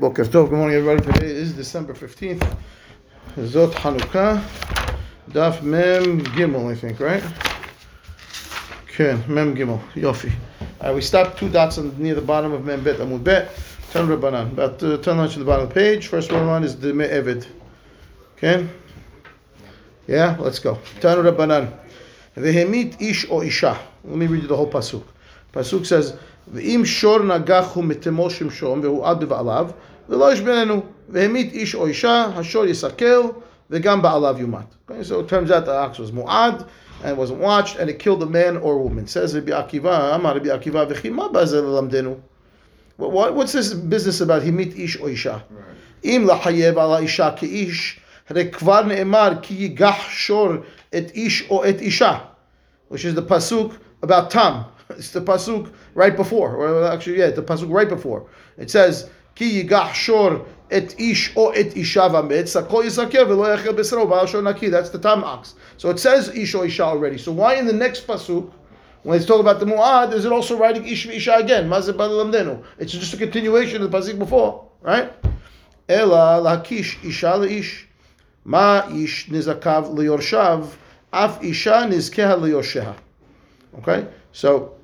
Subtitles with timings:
[0.00, 1.12] Boker good morning everybody.
[1.12, 2.56] Today is December 15th.
[3.34, 4.40] Zot Hanukkah.
[5.28, 7.24] Daf Mem Gimel, I think, right?
[8.84, 9.80] Okay, Mem Gimel.
[9.94, 10.30] Yofi.
[10.94, 13.50] We stopped two dots on, near the bottom of Mem Bet Amud Bet.
[13.90, 14.52] Ten Rabbanan.
[14.52, 16.06] About uh, 10 lines to the bottom of the page.
[16.06, 17.48] First one on is the Me'evid.
[18.36, 18.68] Okay?
[20.06, 20.78] Yeah, let's go.
[21.00, 21.76] Ten Rabbanan.
[22.36, 23.76] Vehemit ish o isha.
[24.04, 25.02] Let me read you the whole pasuk.
[25.52, 26.16] Pasuk says,
[26.53, 29.69] ואם שור נגח הוא מתמו שמשום והועד בבעליו
[30.09, 33.21] ולא יש בינינו והמית איש או אישה השור יסכל
[33.69, 34.75] וגם בעליו יומת.
[34.89, 36.65] Okay, so it turns out the ox was mu'ad
[37.03, 39.07] and wasn't watched and it killed a man or woman.
[39.07, 42.15] Says Rabbi Akiva, אמר רבי עקיבא וכי מה בא זה ללמדנו?
[42.99, 45.37] What's this business about המית איש או אישה?
[46.03, 47.99] אם לחייב על האישה כאיש
[48.29, 50.49] הרי כבר נאמר כי ייגח שור
[50.97, 52.17] את איש או את אישה
[52.91, 54.65] which is the pasuk about Tam.
[54.96, 58.26] It's the pasuk right before, or actually, yeah, the pasuk right before.
[58.56, 63.74] It says, "Ki yigach shor et ish o et isha vamet sakol yisaker v'lo yachel
[63.74, 65.54] b'sro ba'al naki." That's the tam ox.
[65.76, 67.18] So it says ish o isha already.
[67.18, 68.50] So why in the next pasuk,
[69.02, 71.70] when it's talking about the muad, is it also writing ish isha again?
[71.70, 75.12] It's just a continuation of the pasuk before, right?
[75.88, 77.86] Ela lakish isha leish
[78.44, 80.66] ma ish nizakav liyorshav
[81.12, 82.94] af isha nizkeha liyorsheha.
[83.78, 84.77] Okay, so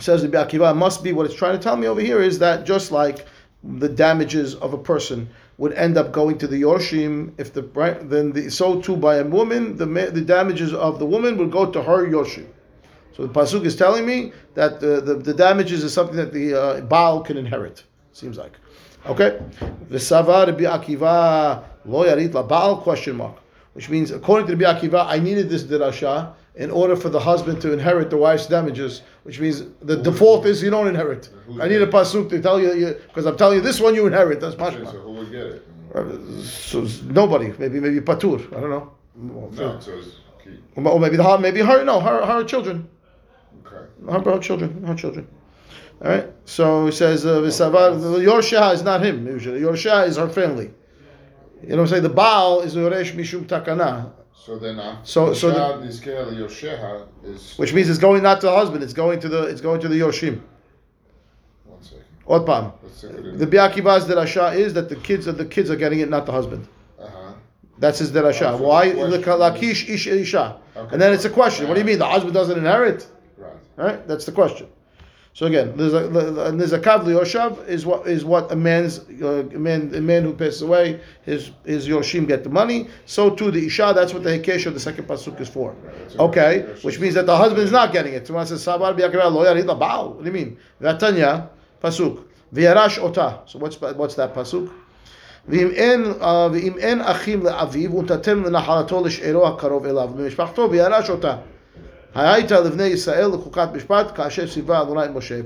[0.00, 2.64] says the Akiva, must be what it's trying to tell me over here is that
[2.64, 3.26] just like
[3.62, 8.08] the damages of a person would end up going to the Yorshim, if the right,
[8.08, 11.70] then the, so too by a woman, the the damages of the woman would go
[11.70, 12.46] to her Yorshim.
[13.16, 16.54] So the pasuk is telling me that the, the, the damages is something that the
[16.54, 17.82] uh, Baal can inherit.
[18.12, 18.52] Seems like,
[19.06, 19.40] okay.
[19.90, 23.36] V'savar Rabbi Akiva lo yarit la Baal question mark,
[23.72, 27.62] which means according to Rabbi Akiva, I needed this dirasha in order for the husband
[27.62, 31.30] to inherit the wife's damages, which means the default is you don't inherit.
[31.60, 34.40] I need a pasuk to tell you because I'm telling you this one you inherit.
[34.40, 34.80] That's mashma.
[34.80, 35.68] Okay, so who would get it?
[35.94, 37.54] Uh, so nobody.
[37.58, 38.40] Maybe maybe patur.
[38.56, 38.92] I don't know.
[39.14, 40.02] No, so.
[40.76, 42.88] Or maybe the maybe her no her her children.
[43.64, 43.84] Okay.
[44.10, 44.82] Her, her children.
[44.82, 45.28] Her children.
[46.02, 46.26] All right.
[46.44, 49.60] So he says uh, Yorsha is not him usually.
[49.60, 50.70] Yorsha is her family.
[51.62, 52.02] You know what I'm saying?
[52.04, 54.12] The Baal is Yoresh Mishum Takana.
[54.44, 56.00] So then, uh, so so the, is
[57.58, 58.82] which means it's going not to the husband.
[58.82, 60.40] It's going to the it's going to the Yoshim.
[61.64, 62.04] One second.
[62.26, 62.72] Otpam.
[63.38, 66.32] The Biakiva's derasha is that the kids of the kids are getting it, not the
[66.32, 66.66] husband.
[66.98, 67.32] Uh-huh.
[67.78, 68.52] That's his derasha.
[68.52, 68.90] Oh, Why?
[68.92, 70.60] The lakish ish isha.
[70.76, 70.92] Okay.
[70.92, 71.66] And then it's a question.
[71.68, 71.98] What do you mean?
[71.98, 73.06] The husband doesn't inherit?
[73.36, 73.52] Right.
[73.76, 74.08] Right.
[74.08, 74.68] That's the question.
[75.37, 76.07] So again, there's a
[76.55, 80.21] there's a kavli yoshav is what is what a man's uh, a man a man
[80.21, 82.87] who passes away his his yoshim get the money.
[83.07, 83.93] So too the isha.
[83.95, 85.75] That's what the hekesh of the second pasuk is for.
[86.19, 88.27] Okay, which means that the husband is not getting it.
[88.27, 90.57] So says sabar lo What do you mean?
[90.79, 91.49] Vatanya
[91.81, 93.39] pasuk v'yarash ota.
[93.47, 94.71] So what's what's that pasuk?
[95.47, 96.03] ואם אין,
[96.51, 101.35] ואם אין אחים לאביו, הוא נתתם לנחלתו לשארו הקרוב אליו, במשפחתו, וירש אותה.
[102.14, 102.46] If he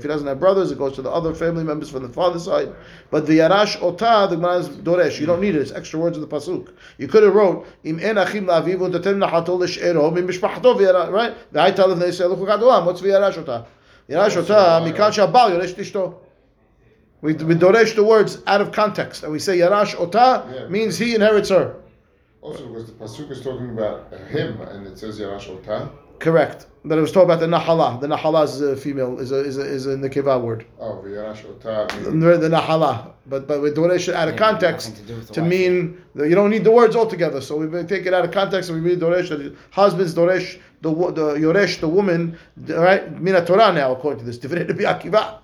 [0.07, 2.73] doesn't have brothers, it goes to the other family members from the father's side.
[3.11, 5.19] But the Yarash Ota, the Gemara is Doresh.
[5.19, 5.61] You don't need it.
[5.61, 6.69] It's extra words of the pasuk.
[6.97, 11.35] You could have wrote Im en achim la'aviv u'tatem nachato l'sh'ero min mishpachto right.
[11.53, 12.85] V'hayta levnei Yisrael chukat olam.
[12.85, 13.65] What's v'yarash Ota?
[14.09, 16.15] Yarash Ota mikan shabal yoresh tishto.
[17.21, 20.67] We, we doresh the words out of context, and we say Yarash Ota yeah.
[20.67, 21.75] means he inherits her.
[22.41, 25.89] Also, because the pasuk is talking about him, and it says Yarash Ota.
[26.19, 26.67] Correct.
[26.85, 28.01] But it was talking about the nahala.
[28.01, 30.65] The nahala is a female, is a is a, is a nekeva word.
[30.79, 31.87] Oh, v'yarash ota.
[32.03, 32.09] The
[32.49, 33.13] nahala.
[33.25, 36.71] But but with Doresh out of context to, to mean that you don't need the
[36.71, 37.39] words altogether.
[37.39, 39.29] So we take it out of context and we read Doresh.
[39.29, 42.37] The husband's Doresh, the the Yoresh, the woman,
[42.67, 43.09] right?
[43.21, 44.37] Mina Torah now according to this.
[44.37, 45.39] Divrei Rabbi Akiva,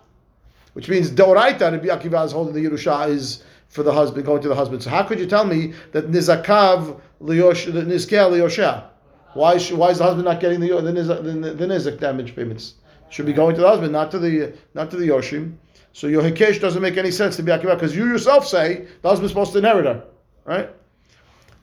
[0.73, 4.49] which means Doraita Rabbi Akiva is holding the Yerusha is for the husband going to
[4.49, 4.83] the husband.
[4.83, 8.89] So how could you tell me that Nizakav Liyosh Nizkel Liyosha?
[9.33, 12.75] Why, should, why is the husband not getting the the, the, the nizik damage payments?
[13.09, 15.55] Should be going to the husband, not to the not to the yoshim.
[15.93, 19.09] So your hikesh doesn't make any sense to be akiva because you yourself say the
[19.09, 20.03] husband's supposed to inherit her,
[20.45, 20.69] right?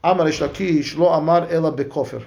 [0.03, 2.25] Amar Lakish lo amar ela bekofer.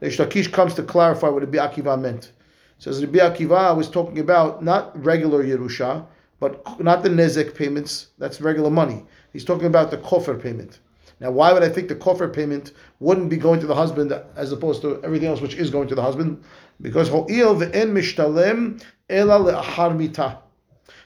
[0.00, 2.32] Lakish comes to clarify what Rabbi Akiva meant.
[2.78, 6.06] says Rabbi Akiva was talking about not regular Yerusha,
[6.40, 8.08] but not the nezek payments.
[8.18, 9.04] That's regular money.
[9.32, 10.80] He's talking about the kofer payment.
[11.20, 14.52] Now, why would I think the kofar payment wouldn't be going to the husband as
[14.52, 16.42] opposed to everything else which is going to the husband?
[16.80, 20.42] Because ho'il ve'en mishtalem ela.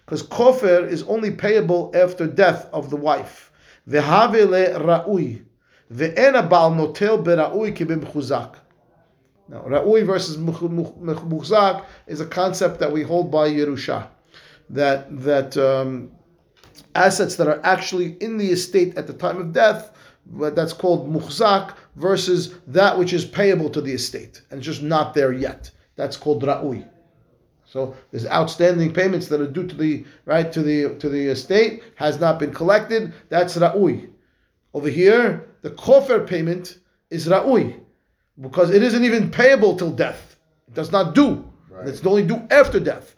[0.05, 3.52] Because kofar is only payable after death of the wife.
[3.88, 5.43] Ve'have le'ra'ui.
[5.93, 8.56] Ve'en abal notel be'ra'ui kibim chuzak.
[9.49, 14.08] Now, ra'ui versus muhzak is a concept that we hold by Yerusha.
[14.70, 16.10] That, that, um,
[16.94, 19.90] assets that are actually in the estate at the time of death,
[20.31, 25.33] that's called muhzak, versus that which is payable to the estate and just not there
[25.33, 25.71] yet.
[25.97, 26.87] That's called ra'ui.
[27.67, 31.83] So there's outstanding payments that are due to the right to the to the estate
[31.97, 33.13] has not been collected.
[33.29, 34.09] That's ra'ui.
[34.73, 36.79] Over here, the kofer payment
[37.11, 37.81] is ra'ui
[38.41, 40.37] because it isn't even payable till death.
[40.69, 41.51] It does not do.
[41.71, 41.89] Right.
[41.89, 43.15] It's only due after death.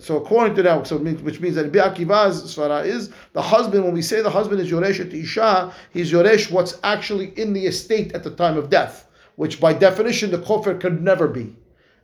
[0.00, 3.42] So according to that, so it means, which means that Rabbi Akiva's svara is the
[3.42, 3.84] husband.
[3.84, 7.66] When we say the husband is yoresh et isha, he's yoresh what's actually in the
[7.66, 11.54] estate at the time of death, which by definition the kofir could never be.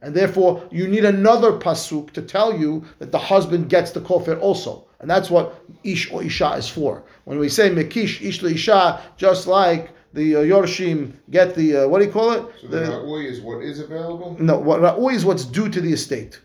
[0.00, 4.40] And therefore, you need another pasuk to tell you that the husband gets the kofir
[4.40, 4.86] also.
[5.00, 7.02] And that's what ish or isha is for.
[7.24, 11.88] When we say mekish ish le isha, just like the uh, yorshim get the, uh,
[11.88, 12.44] what do you call it?
[12.60, 14.36] So the ra'ui is what is available.
[14.40, 16.40] No, what ra'ui is what's due to the estate.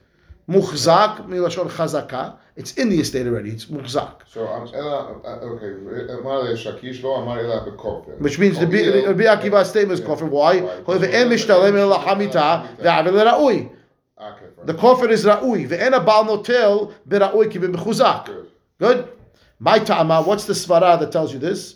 [0.49, 4.21] Muhzak, milashon chazaka, it's in the estate already, it's muhzak.
[4.27, 6.13] So I'm uh, okay.
[6.13, 8.19] Amar le shakish lo amar ela bekofer.
[8.19, 10.29] Which means the Rabbi Akiva's statement is kofir.
[10.29, 10.59] Why?
[10.59, 13.71] The en mishtalem el ra'ui.
[14.65, 15.67] The kofir is ra'ui.
[15.67, 18.25] Ve'en abal notel bera'ui ki b'mechuzak.
[18.25, 18.51] Good.
[18.79, 19.09] Good.
[19.59, 20.21] My ta'ama.
[20.23, 21.75] What's the svara that tells you this?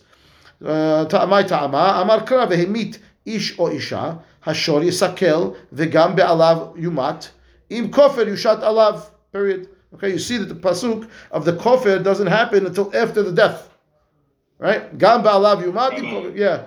[0.64, 2.02] Uh, my ta'ama.
[2.02, 7.30] Amar kra vehemit ish o isha hashor yisakel vegam be'alav yumat
[7.69, 9.10] im kofer yushat alav.
[9.31, 9.69] Period.
[9.94, 13.69] Okay, you see that the pasuk of the kofer doesn't happen until after the death.
[14.60, 14.98] Right?
[14.98, 16.36] Gam be'alav yumat.
[16.36, 16.66] Yeah.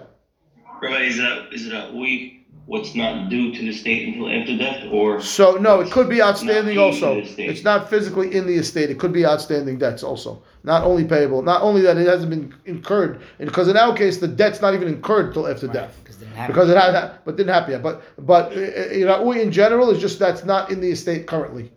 [0.81, 4.57] Rabbi, is that is it a we what's not due to the state until after
[4.57, 7.13] death, or So no, it could be outstanding also.
[7.13, 7.51] in the estate.
[7.51, 8.91] It's not physically in the estate.
[8.91, 10.43] It could be outstanding debts also.
[10.63, 14.29] Not only payable, not only that it hasn't been incurred, because in our case the
[14.29, 15.99] debt's not even incurred till after death.
[16.03, 16.47] Because it didn't.
[16.47, 17.83] Because it had, but didn't happen yet.
[17.83, 21.27] But but uh, uh, you know, in general, it's just that's not in the estate
[21.27, 21.73] currently,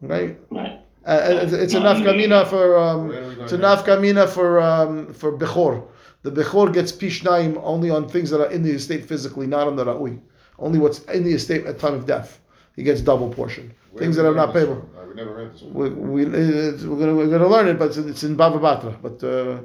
[0.00, 0.38] right?
[0.50, 0.80] right?
[1.04, 3.58] Uh, it's, it's a Not in nafkamina for um, Where are we going it's a
[3.58, 3.76] now?
[3.76, 5.86] nafkamina for um, for bechor.
[6.26, 9.76] The bechor gets pishnaim only on things that are in the estate physically, not on
[9.76, 10.18] the ra'ui.
[10.58, 12.40] Only what's in the estate at time of death.
[12.74, 13.72] He gets double portion.
[13.92, 14.90] Where things that are not this payable.
[15.08, 15.72] We never heard this one.
[15.72, 19.00] We, we, it's, we're gonna we're gonna learn it, but it's, it's in Bava Batra.
[19.00, 19.60] But uh,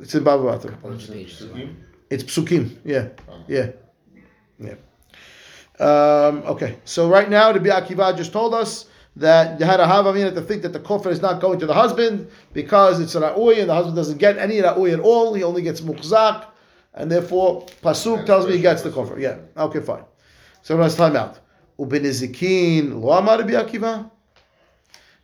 [0.00, 0.82] it's in Bava Batra.
[0.82, 1.54] Which page is it?
[1.54, 1.74] Psukim?
[2.10, 2.76] It's psukim.
[2.84, 3.10] Yeah,
[3.46, 3.70] yeah,
[4.58, 4.74] yeah.
[5.78, 8.86] Um, okay, so right now, the Akiva just told us
[9.16, 11.74] that you had a havamina to think that the kofar is not going to the
[11.74, 15.34] husband because it's a ra'ui and the husband doesn't get any ra'ui at all.
[15.34, 16.46] He only gets mukzak,
[16.94, 19.20] and therefore pasuk tells me he gets the kofar.
[19.20, 20.04] Yeah, okay, fine.
[20.62, 21.40] So let's time out.
[21.78, 24.10] Ubenizikin lo amar Akiva.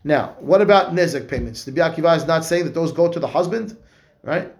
[0.04, 1.64] Now, what about nezek payments?
[1.64, 3.76] The Akiva is not saying that those go to the husband,
[4.22, 4.52] right?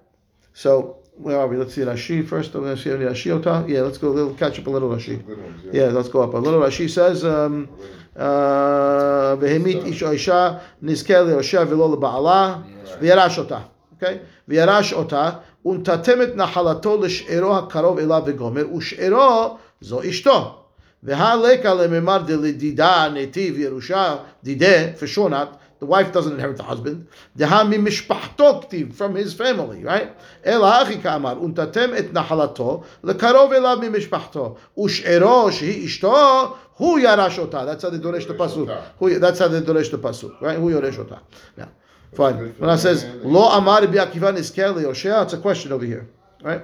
[0.53, 1.58] So where are we?
[1.58, 2.54] Let's see Rashi first.
[2.54, 3.66] We're going to see Rashi Ota.
[3.68, 4.10] Yeah, let's go.
[4.10, 5.26] a little catch up a little Rashi.
[5.26, 6.60] Good ones, Yeah, let's go up a little.
[6.60, 7.70] Rashi says, um,
[8.16, 12.64] uh, "Vehemit ish o isha nizker le'osha v'lo leba'ala
[13.00, 20.64] v'yarash ota." Okay, v'yarash ota untatemet nachalato l'she'ero hakarov elav v'gomer u'she'ero zo ishto.
[21.04, 27.07] והלקה לממר דלדידה נתיב ירושה דידה for sure not the wife doesn't inherit the husband.
[27.37, 30.13] The mishpachto ktiv from his family, right?
[30.43, 37.65] El ha'achi ka'amar untatem et nahalato lekarov elav mimishpachto ush'ero shehi ishto hu yarash ota.
[37.65, 39.21] That's how they doresh the pasuk.
[39.21, 40.59] That's how they doresh the pasuk, right?
[40.59, 41.21] Hu yoresh ota.
[41.57, 41.69] Now,
[42.13, 42.55] fine.
[42.59, 46.09] When I says lo amar bi'akivan iskel le'oshea, it's a question over here,
[46.43, 46.63] right?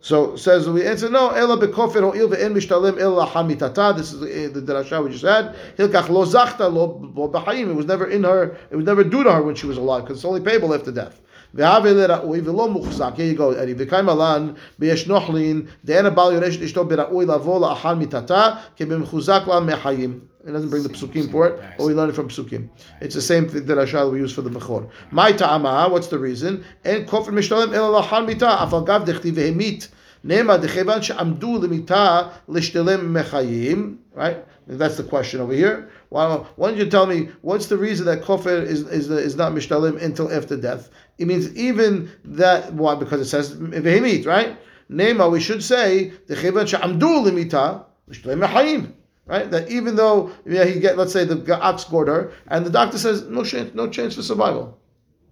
[0.00, 1.30] So says we answer no.
[1.30, 3.96] Ela bekofer ho'il ve'en mishtalem ela hamitata.
[3.96, 5.54] This is the, the drasha we just had.
[5.76, 7.70] Hilkach lo zachta lo b'chayim.
[7.70, 8.56] It was never in her.
[8.70, 10.90] It was never due to her when she was alive because it's only payable after
[10.90, 11.20] death.
[11.52, 13.74] Here you go, Eddie.
[13.74, 20.29] V'kay malan be'yesh nochlin de'ena bal yoresh ishto bera'ui lavo la'achal mitata ke'b'mchuzak la mehayim.
[20.46, 22.70] It doesn't bring the psukim for it, but we learn it from psukim.
[23.02, 24.88] It's the same thing that Ashal we use for the bechor.
[25.10, 26.64] My ta'ama, what's the reason?
[26.84, 29.88] En kofer mishtalem ela lachal mita afal gav dechti vehemit
[30.24, 33.98] nema dechevan she'amdu lemita lishtelem mechayim.
[34.14, 34.42] Right?
[34.66, 35.90] That's the question over here.
[36.08, 39.52] Why, why don't you tell me what's the reason that kofer is is, is not
[39.52, 40.88] mishtalim until after death?
[41.18, 44.58] It means even that why because it says vehemit, right?
[44.90, 48.94] Nema, we should say dechevan she'amdu lemita lishtelem mechayim
[49.30, 49.50] right?
[49.50, 53.22] That even though yeah, he get, let's say the ox her, and the doctor says
[53.26, 54.76] no chance, no chance for survival.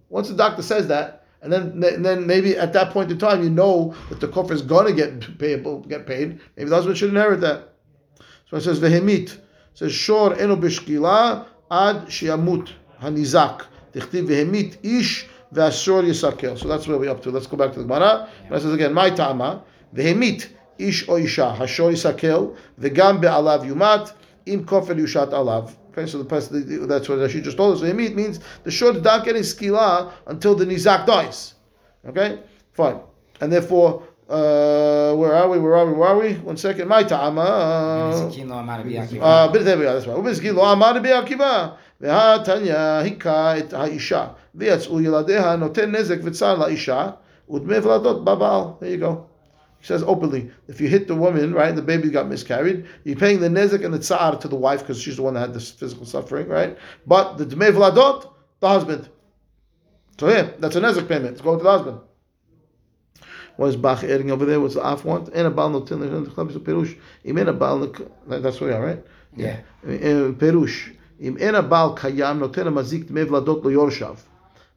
[0.07, 3.43] Once the doctor says that, and then and then maybe at that point in time
[3.43, 6.39] you know that the kofar is to get payable, get paid.
[6.55, 7.73] Maybe the husband should inherit that.
[8.49, 9.33] So it says vehemit.
[9.33, 9.41] It
[9.73, 13.65] says shor eno bishkila ad shiamut hanizak.
[13.93, 15.27] Tichtiv vehemit ish.
[15.51, 17.31] So that's where we're up to.
[17.31, 18.29] Let's go back to the Gemara.
[18.51, 19.63] It says again, my ta'ama
[19.95, 20.47] vehemit
[20.78, 22.46] איש או אישה, השור יסכל,
[22.78, 24.10] וגם בעליו יומת,
[24.46, 25.62] אם כופר יושת עליו.
[25.92, 27.80] Okay, so the person that's what she just told us.
[27.80, 31.54] So Yemit means the short is not getting skila until the nizak dies.
[32.08, 32.40] Okay,
[32.72, 32.98] fine,
[33.40, 34.02] and therefore.
[34.28, 35.58] Uh, where are we?
[35.58, 35.92] Where are we?
[35.92, 36.32] Where are we?
[36.50, 36.88] One second.
[36.88, 38.10] My ta'ama.
[38.12, 39.22] Nezikin lo amar bi Akiva.
[39.22, 39.92] Uh, but there we are.
[39.94, 40.16] That's right.
[40.16, 41.68] ובזקין לא עמד רבי עקיבא,
[42.00, 47.06] והתניא היכה את האישה, ויצאו ילדיה, נותן נזק וצער לאישה,
[47.50, 48.62] ודמי ולדות בבעל.
[48.80, 49.27] There you go.
[49.78, 53.16] He says openly, if you hit the woman, right, and the baby got miscarried, you're
[53.16, 55.54] paying the nezek and the tsar to the wife because she's the one that had
[55.54, 56.78] this physical suffering, right?
[57.06, 58.30] But the dmei vladot,
[58.60, 59.08] the husband.
[60.18, 61.32] So yeah, that's a nezek payment.
[61.32, 62.00] It's going to the husband.
[63.56, 64.58] What is Bach adding over there?
[64.60, 65.28] What's the af want?
[65.28, 66.98] And a bal notin perush.
[67.24, 67.94] Imen a bal.
[68.26, 69.04] That's where you are, right?
[69.36, 69.60] Yeah.
[70.38, 74.14] פירוש, אם אין הבעל קיים, נותן המזיק דמי ולדות ליורשיו,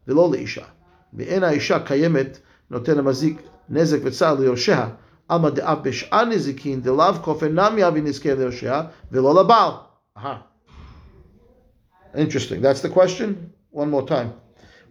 [0.07, 0.65] ולא לאישה.
[1.13, 4.89] ואין האישה קיימת, נותן המזיק נזק וצער ליורשיה.
[5.29, 9.72] עלמא דאף בשאר נזיקין, דלאו כופר נמי אבי נזכה ליורשיה, ולא לבעל.
[10.17, 10.36] Aha.
[12.15, 12.62] Interesting.
[12.62, 13.51] That's the question?
[13.72, 14.29] One more time.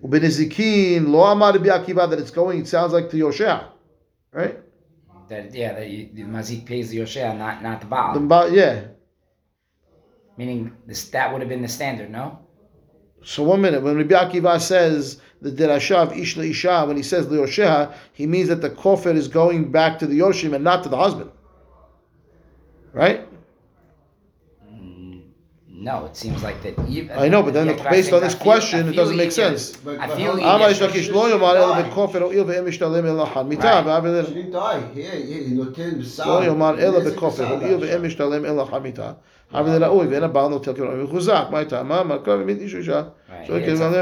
[0.03, 3.59] ובנזיקין, לא אמר רבי עקיבא that it's going, it sounds like to יורשיה.
[4.35, 4.57] Right?
[5.29, 8.29] That yeah, that you, the mazik pays the yoshea, not not the The baal.
[8.29, 8.77] ba- yeah.
[10.39, 12.39] Meaning this that would have been the standard, no?
[13.25, 17.26] So one minute, when Rabbi Akiva says the derasha of Ishla Isha, when he says
[17.26, 20.90] liyosheha, he means that the kofir is going back to the Yoshim and not to
[20.90, 21.32] the husband.
[22.94, 23.28] Right?
[24.72, 25.24] Mm,
[25.68, 26.78] no, it seems like that.
[26.88, 29.58] Even, I know, but then yeah, based on this feel, question, it doesn't make can,
[29.58, 29.76] sense.
[29.78, 30.62] But, but, I feel but, but,
[34.28, 34.92] he didn't die.
[34.94, 35.56] Yeah, yeah, he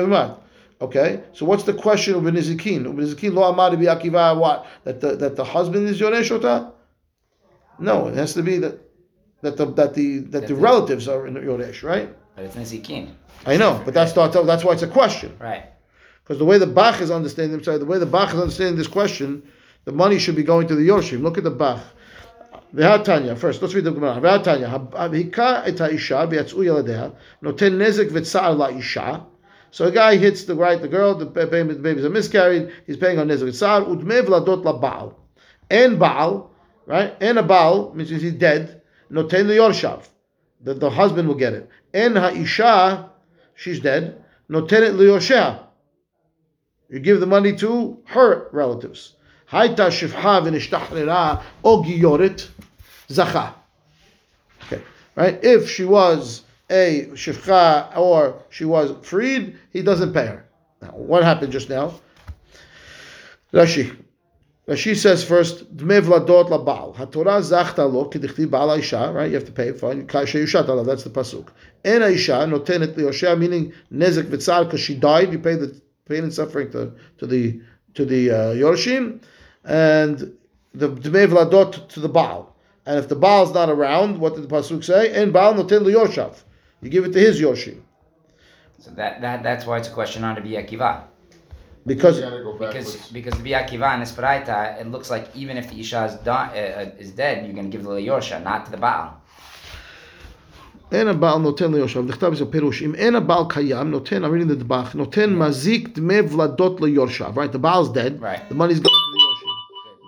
[0.08, 0.40] right
[0.82, 1.24] okay, it's well, a- never mind.
[1.24, 2.86] Okay, so what's the question of Benizikin?
[2.86, 4.66] Benizikin lo amar Akiva what?
[4.84, 6.72] That the that the husband is Yoresh Ota?
[7.80, 8.80] No, it has to be that
[9.42, 12.14] that the that the that, That the the- relatives are in Yoresh, right?
[12.36, 13.10] But it's nizikin,
[13.46, 15.36] I know, but that's not, that's why it's a question.
[15.40, 15.64] right?
[16.24, 18.78] Because the way the Bach is understanding, I'm sorry, the way the Bach is understanding
[18.78, 19.44] this question,
[19.86, 21.22] the money should be going to the Yorshim.
[21.22, 21.82] Look at the Bach.
[23.04, 24.40] Tanya first, let's read the Gemara.
[24.44, 29.24] Tanya, hika et ha'isha v'yatz'u yaladea, noten nezek v'tza'ar la'isha.
[29.72, 32.98] So a guy hits the right, the girl, the ba- baby, the babies miscarried, he's
[32.98, 35.14] paying on nezek v'tza'ar, udme v'ladot la'ba'al.
[35.70, 36.50] En ba'al,
[36.88, 37.16] right?
[37.22, 40.08] En a ba'al, means he's dead, noten li'yorshav.
[40.62, 41.70] The, the husband will get it.
[41.94, 43.10] En ha'isha,
[43.56, 45.60] she's dead, noten it li'yorshea.
[46.90, 49.16] You give the money to her relatives.
[49.52, 52.48] Haita shifha v'nishtachrera o giyoret
[53.08, 53.54] zacha.
[54.64, 54.82] Okay,
[55.16, 55.40] right?
[55.44, 60.46] If she was a shifcha or she was freed, he doesn't pay her.
[60.82, 61.94] Now, what happened just now?
[63.54, 63.96] Rashi.
[64.68, 66.96] Rashi says first, dme vladot labal.
[66.96, 68.68] HaTorah zachta lo kedichti baal
[69.14, 69.30] right?
[69.30, 70.06] You have to pay, fine.
[70.06, 71.48] Sheyushat alav, that's the pasuk.
[71.84, 76.34] En isha notenet liyoshea, meaning nezek v'tzar, because she died, you pay the pain and
[76.34, 77.60] suffering to, to the
[77.96, 79.22] to the uh, Yorshim,
[79.64, 80.36] and
[80.74, 82.56] the Dmei Vladot to the Baal.
[82.86, 85.12] And if the Baal's not around, what did the Pasuk say?
[85.12, 86.44] En Baal noten Yoshav.
[86.83, 87.79] You give it to his Yorshim.
[88.81, 91.05] So that, that that's why it's a question on the Bi Akiva.
[91.87, 93.13] Because You gotta go Because backwards.
[93.13, 96.49] because the Bi Akiva and Esperaita, it looks like even if the Isha is, done,
[96.51, 99.09] uh, uh, is dead, you're going to give the Yorsha, not to the Baal.
[100.93, 104.55] אין הבעל נותן ליושב, נכתב בזה פירוש, אם אין הבעל קיים, נותן, I'm reading the
[104.55, 107.53] דבח, נותן מזיק דמי ולדות ליורשיו, right?
[107.53, 108.49] The Baal's dead, Right.
[108.49, 109.49] the money's going to the יורשים,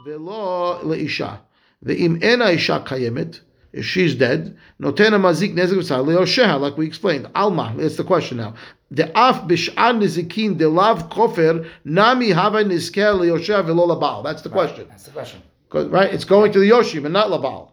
[0.06, 1.35] ולא לאישה.
[1.83, 3.38] ואם אין האישה קיימת,
[3.74, 7.30] if she's dead, notena mazik nezek v'sal like we explained.
[7.36, 8.54] Alma, that's the question now.
[8.92, 14.24] The af bishan nizikin de lav kofir nami hava nizkel yosheha v'lo labal.
[14.24, 14.88] That's the question.
[14.90, 15.42] That's the question.
[15.74, 16.13] Right?
[16.13, 17.72] It's going to the yoshim and not labal.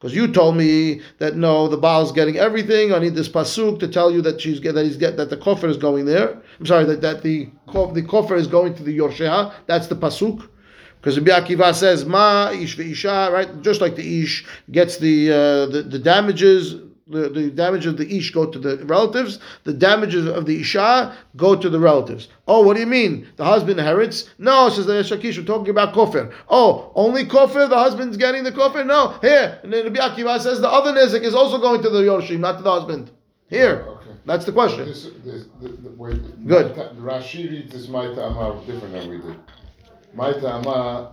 [0.00, 2.94] Because you told me that no, the Baal's getting everything.
[2.94, 5.68] I need this pasuk to tell you that she's that he's get that the koffer
[5.68, 6.40] is going there.
[6.58, 9.52] I'm sorry that, that the the koffer is going to the Yoshea.
[9.66, 10.48] That's the pasuk.
[11.00, 13.62] Because Rabbi Akiva says ma ish ve'isha, right?
[13.62, 16.76] Just like the ish gets the uh, the, the damages.
[17.08, 19.40] The, the damage of the ish go to the relatives.
[19.64, 22.28] The damages of the isha go to the relatives.
[22.46, 23.26] Oh, what do you mean?
[23.34, 24.30] The husband inherits?
[24.38, 25.36] No, says the Shakish.
[25.36, 26.32] We're talking about kofir.
[26.48, 27.68] Oh, only kofir.
[27.68, 28.86] The husband's getting the kofir.
[28.86, 29.58] No, here.
[29.64, 32.58] And then Rabbi Akiva says the other nezik is also going to the yorshim, not
[32.58, 33.10] to the husband.
[33.48, 33.84] Here.
[33.88, 34.10] Okay.
[34.24, 34.86] That's the question.
[34.86, 36.76] This, this, the, the, wait, Good.
[36.96, 39.36] Rashi reads this Maita Amar different than we did.
[40.15, 41.11] Maita Amar,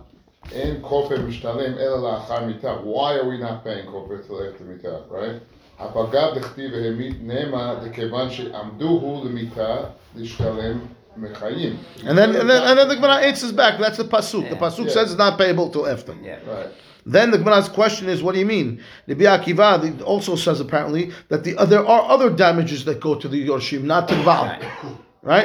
[0.51, 2.73] En kofer mishtalem ela la'achar mita.
[2.83, 5.41] Why are we not paying kofer till after mita, right?
[5.79, 9.75] הפגע דכתיב והמית נאמה דכיוון שעמדוהו למיתה
[10.15, 10.79] להשתלם
[11.17, 11.77] מחיים.
[12.03, 13.79] And then, and then, and then the Gemara answers back.
[13.79, 14.49] That's the pasuk.
[14.49, 14.61] The Yeah.
[14.61, 14.93] pasuk Yeah.
[14.93, 16.13] says it's not payable till after.
[16.23, 16.37] Yeah.
[16.47, 16.67] Right.
[17.05, 18.79] Then the Gemara's question is, what do you mean?
[19.07, 23.27] Rabbi Akiva the- also says apparently that the there are other damages that go to
[23.27, 24.45] the Yorshim, not to the Baal.
[24.45, 24.61] Right?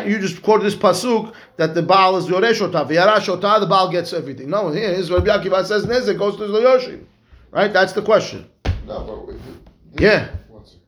[0.06, 3.90] You just quoted this pasuk that the Baal is Yoresh Ota, V'yarash Ota, the Baal
[3.90, 4.50] gets everything.
[4.50, 7.04] No, here is Rabbi Akiva says Nezek goes to the Yorshim.
[7.52, 7.73] Right?
[7.73, 8.49] That's the question.
[8.87, 9.40] No, but with-
[10.00, 10.28] Yeah.
[10.49, 10.80] One second.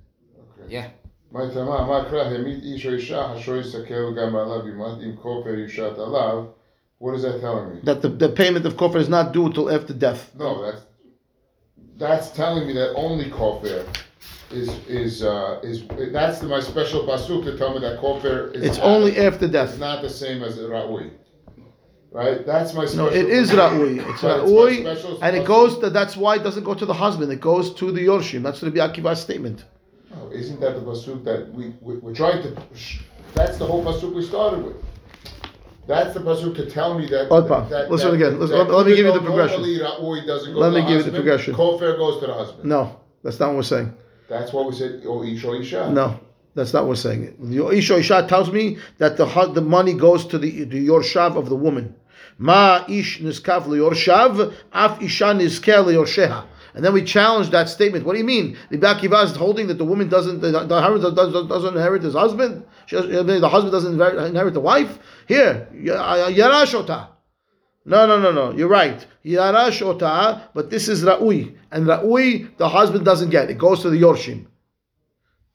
[0.64, 0.75] Okay.
[0.75, 0.88] Yeah.
[1.32, 5.50] מה תמה, מה קרא, העמיד איש או אישה, השור יסתכל גם עליו, ימד עם כופר
[5.50, 6.44] יושת עליו,
[7.00, 7.80] what is that telling me?
[7.85, 10.32] That the, the payment of kofar is not due until after death.
[10.37, 10.82] No, that's,
[11.99, 13.85] that's telling me that only kofir
[14.51, 18.63] is, is, uh, is, that's my special pasuk to tell me that kofir is.
[18.63, 19.71] It's only after death.
[19.71, 21.11] It's not the same as ra'ui.
[22.11, 23.07] Right, that's my special.
[23.07, 23.97] No, it is Ra'ui.
[24.09, 27.29] It's Ra'ui, special and it goes to, that's why it doesn't go to the husband,
[27.29, 28.41] it goes to the Yorshim.
[28.41, 29.65] That's Rabbi Akiva's statement.
[30.11, 32.55] No, Isn't that the pasuk that we, we, we're trying to,
[33.33, 34.77] that's the whole pasuk we started with.
[35.87, 37.29] That's the pasuk to tell me that.
[37.29, 38.39] Odpa, that- listen that- again.
[38.39, 39.61] Listen, that let me give you the progression.
[39.61, 41.53] Normally doesn't go Let me the give you the progression.
[41.53, 42.63] Kofir goes to the husband.
[42.63, 43.93] No, that's not what we're saying.
[44.27, 45.91] That's what we said, oh, ish isha.
[45.91, 46.20] No,
[46.55, 47.36] that's not what we're saying.
[47.39, 51.50] The Isha Isha tells me that the the money goes to the the Yorshav of
[51.50, 51.96] the woman.
[52.38, 56.46] Ma ish niskav Yorshav, af isha niskel Yorsheha.
[56.74, 58.05] And then we challenge that statement.
[58.05, 58.58] What do you mean?
[58.70, 61.12] The Akiva is holding that the woman doesn't the, the
[61.48, 62.65] doesn't, inherit his husband.
[62.86, 65.00] She the husband doesn't inherit inherit the wife.
[65.27, 67.08] Here, Yarashota.
[67.86, 68.51] No, no, no, no.
[68.51, 69.06] You're right.
[69.24, 71.56] Yarash ota, but this is Ra'ui.
[71.72, 73.50] And Ra'ui, the husband doesn't get.
[73.50, 74.48] It goes to the Yorshim.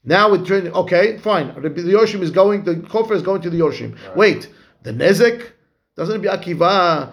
[0.04, 1.48] Now we're turning, okay, fine.
[1.60, 3.96] The Yorshim is going, the Kofar is going to the Yorshim.
[4.16, 4.48] Wait,
[4.82, 5.50] the Nezek?
[5.96, 7.12] Doesn't it be Akiva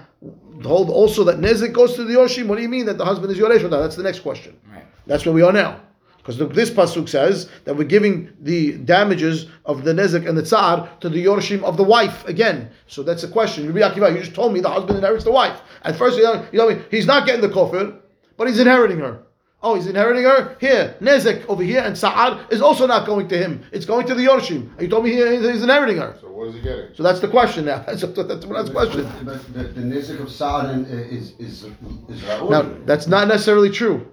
[0.63, 2.47] hold also that Nezek goes to the Yorshim?
[2.47, 3.67] What do you mean that the husband is Yoresh?
[3.69, 4.55] That's the next question.
[4.71, 4.85] Right.
[5.05, 5.81] That's where we are now.
[6.27, 10.89] Because this pasuk says that we're giving the damages of the nezek and the tsar
[10.99, 12.69] to the yorshim of the wife again.
[12.87, 13.65] So that's a question.
[13.71, 15.61] Rabbi Akiva, you just told me the husband inherits the wife.
[15.83, 17.97] At first, you know, you told me he's not getting the kofir,
[18.35, 19.19] but he's inheriting her.
[19.63, 20.97] Oh, he's inheriting her here.
[20.99, 23.63] Nezek over here, and Sa'ar is also not going to him.
[23.71, 24.73] It's going to the yorshim.
[24.73, 26.17] And you told me he, he's inheriting her.
[26.19, 26.93] So what is he getting?
[26.93, 27.79] So that's the question now.
[27.87, 29.09] That's, that's, that's the question.
[29.23, 31.63] But the, the nizik of Sa'ad is is
[32.09, 32.49] is Ra'ui.
[32.49, 34.05] Now, that's not necessarily true.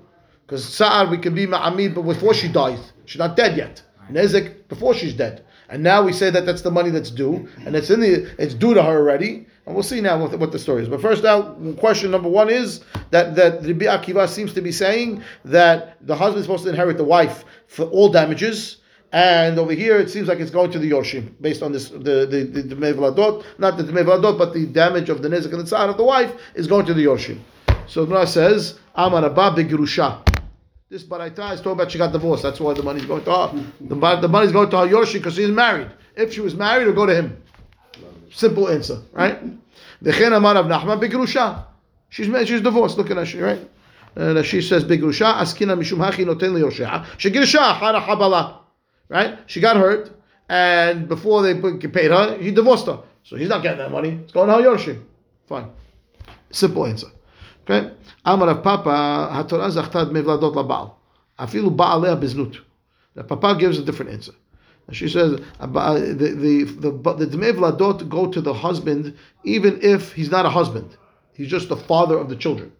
[0.46, 2.92] Because Sa'ar, we can be Ma'amid, but before she dies.
[3.06, 3.82] She's not dead yet.
[4.10, 5.44] Nezek, before she's dead.
[5.70, 8.52] And now we say that that's the money that's due, and it's in the it's
[8.54, 9.46] due to her already.
[9.66, 10.90] And we'll see now what the, what the story is.
[10.90, 15.22] But first, now question number one is that that Rabbi Akiva seems to be saying
[15.46, 18.76] that the husband is supposed to inherit the wife for all damages,
[19.12, 22.26] and over here it seems like it's going to the Yorshim based on this the
[22.26, 25.64] the the, the Mevaladot, not the Mevaladot, but the damage of the Nezek and the
[25.64, 27.38] Tzar of the wife is going to the Yorshim.
[27.86, 30.33] So Gemara says, Amar Rabbah Begirusha.
[30.90, 32.42] This Baraita is talking about she got divorced.
[32.42, 33.64] That's why the money's going to her.
[33.80, 35.90] The, the money's going to her Yorshi because she's married.
[36.14, 37.42] If she was married, it'll go to him.
[38.30, 39.40] Simple answer, right?
[40.02, 41.64] V'chen Amar Rav Nachman Begirusha.
[42.10, 42.98] She's ma- she's divorced.
[42.98, 43.68] Look at her, she right?
[44.16, 47.04] Uh, she says Begirusha Askina Mishum Hachi Noten LeYoshea.
[47.16, 48.58] Shegirsha Hara Habala.
[49.08, 49.38] Right?
[49.46, 50.10] She got hurt,
[50.48, 53.02] and before they paid her, he divorced her.
[53.22, 54.20] So he's not getting that money.
[54.22, 55.00] It's going to her Yorshi.
[55.46, 55.70] Fine.
[56.50, 57.08] Simple answer.
[57.68, 57.90] Okay?
[58.24, 60.94] Amar Rav Papa, HaTorah zachtad mevladot labal.
[61.38, 62.60] Afilu ba'alea biznut.
[63.14, 64.32] The Papa gives a different answer.
[64.92, 70.50] She says the the the the go to the husband even if he's not a
[70.50, 70.96] husband,
[71.32, 72.70] he's just the father of the children.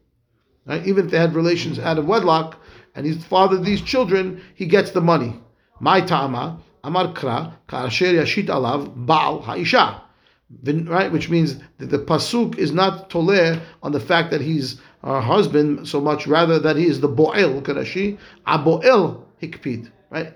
[0.66, 0.86] Right?
[0.86, 2.58] Even if they had relations out of wedlock,
[2.94, 5.40] and he's the father of these children, he gets the money.
[5.80, 10.02] My tama amar kra karasher yashit alav baal haisha.
[10.62, 11.10] Right?
[11.10, 15.86] Which means that the pasuk is not toleh on the fact that he's her husband
[15.88, 17.54] so much, rather that he is the bo'el.
[17.54, 19.90] Look at Rashi, aboel hikpid.
[20.10, 20.32] Right?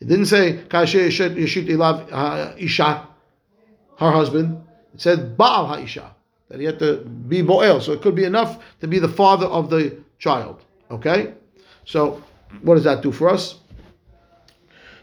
[0.00, 3.06] It didn't say kasher yashit yashit ilav isha,
[3.98, 4.64] her husband.
[4.94, 6.10] It said baal ha'isha
[6.48, 7.82] that he had to be bo'el.
[7.82, 10.64] So it could be enough to be the father of the child.
[10.90, 11.34] Okay,
[11.84, 12.22] so
[12.62, 13.56] what does that do for us?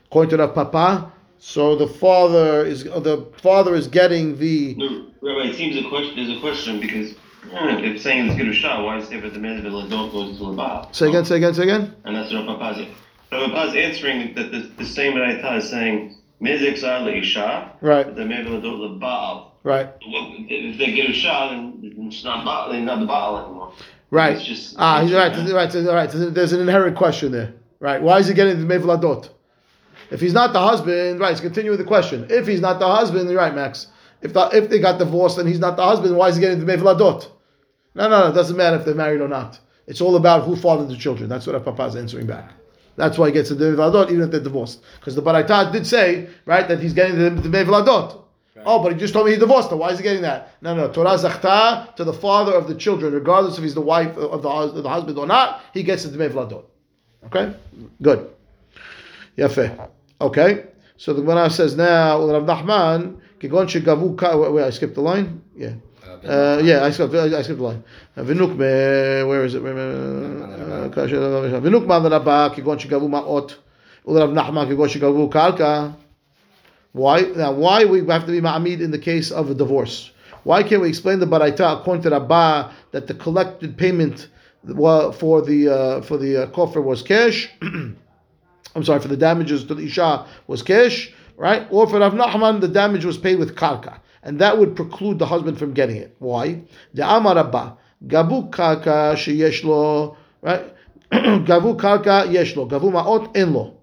[0.08, 5.50] According to the Papa, so the father is the father is getting the No, Rabbi,
[5.50, 6.16] it seems a question.
[6.16, 7.12] There's a question because
[7.44, 10.54] hmm, if saying it's good shot, why say that the Mezvil don't goes to a
[10.54, 10.90] Baal?
[10.92, 11.96] say again, say again, say again.
[12.06, 12.86] And that's what Papa's.
[13.30, 15.18] Papa's answering that the, the same
[15.58, 16.16] is saying
[16.78, 19.58] Zar Isha, Right, the Mezvil don't the Baal.
[19.64, 23.74] right, If they get a shot, then it's not Baal, they're not the Baal anymore.
[24.12, 24.36] right.
[24.38, 26.10] It's just Ah, he's right, right, right.
[26.12, 27.54] There's an inherent question there.
[27.80, 28.02] Right.
[28.02, 29.30] Why is he getting the mevladot?
[30.16, 31.28] If he's not the husband, right?
[31.28, 32.26] Let's continue with the question.
[32.30, 33.88] If he's not the husband, you're right, Max.
[34.22, 36.66] If the, if they got divorced and he's not the husband, why is he getting
[36.66, 37.28] the mevladot?
[37.96, 38.28] No, no, no.
[38.30, 39.60] It doesn't matter if they're married or not.
[39.88, 41.28] It's all about who fathered the children.
[41.28, 42.50] That's what our papa's answering back.
[42.96, 44.84] That's why he gets the mevladot even if they're divorced.
[45.02, 48.22] Because the baraita did say, right, that he's getting the, the.
[48.66, 49.76] Oh, but he just told me he divorced her.
[49.76, 50.54] Why is he getting that?
[50.62, 50.90] No, no.
[50.94, 54.50] Torah zachta to the father of the children, regardless if he's the wife of the,
[54.50, 55.62] hus- the husband or not.
[55.74, 56.64] He gets the vladot.
[57.26, 57.54] Okay,
[58.02, 58.30] good.
[59.38, 59.90] Yafe.
[60.22, 60.66] Okay.
[60.98, 64.38] So the Gemara says now, Rav Nachman, kigon shegavu ka.
[64.38, 65.42] Wait, I skipped the line.
[65.56, 65.74] Yeah.
[66.24, 67.14] Uh, yeah, I skipped.
[67.14, 67.84] I skipped the line.
[68.18, 69.28] V'nuk me.
[69.28, 69.64] Where is it?
[69.64, 70.96] V'nuk
[71.86, 73.56] ma v'rabba kigon shegavu ma'ot.
[74.08, 75.96] Urav Nachman kigon shegavu kalka.
[76.94, 77.22] Why?
[77.22, 80.12] Now, why we have to be ma'amid in the case of a divorce?
[80.44, 84.30] Why can't we explain the baraita according to Rabbah that the collected payment
[84.64, 87.50] for the uh, for the uh, kofar was cash?
[88.76, 91.68] I'm sorry, for the damages to the Isha was Kesh, right?
[91.72, 94.00] Or for Rav Nachman, the damage was paid with Karka.
[94.22, 96.16] And that would preclude the husband from getting it.
[96.20, 96.62] Why?
[96.94, 100.74] The amarabba Gabu Karka Sheyeshlo, right?
[101.12, 103.76] Gavu Karka Yeshlo, Gavu Ma'ot Enlo.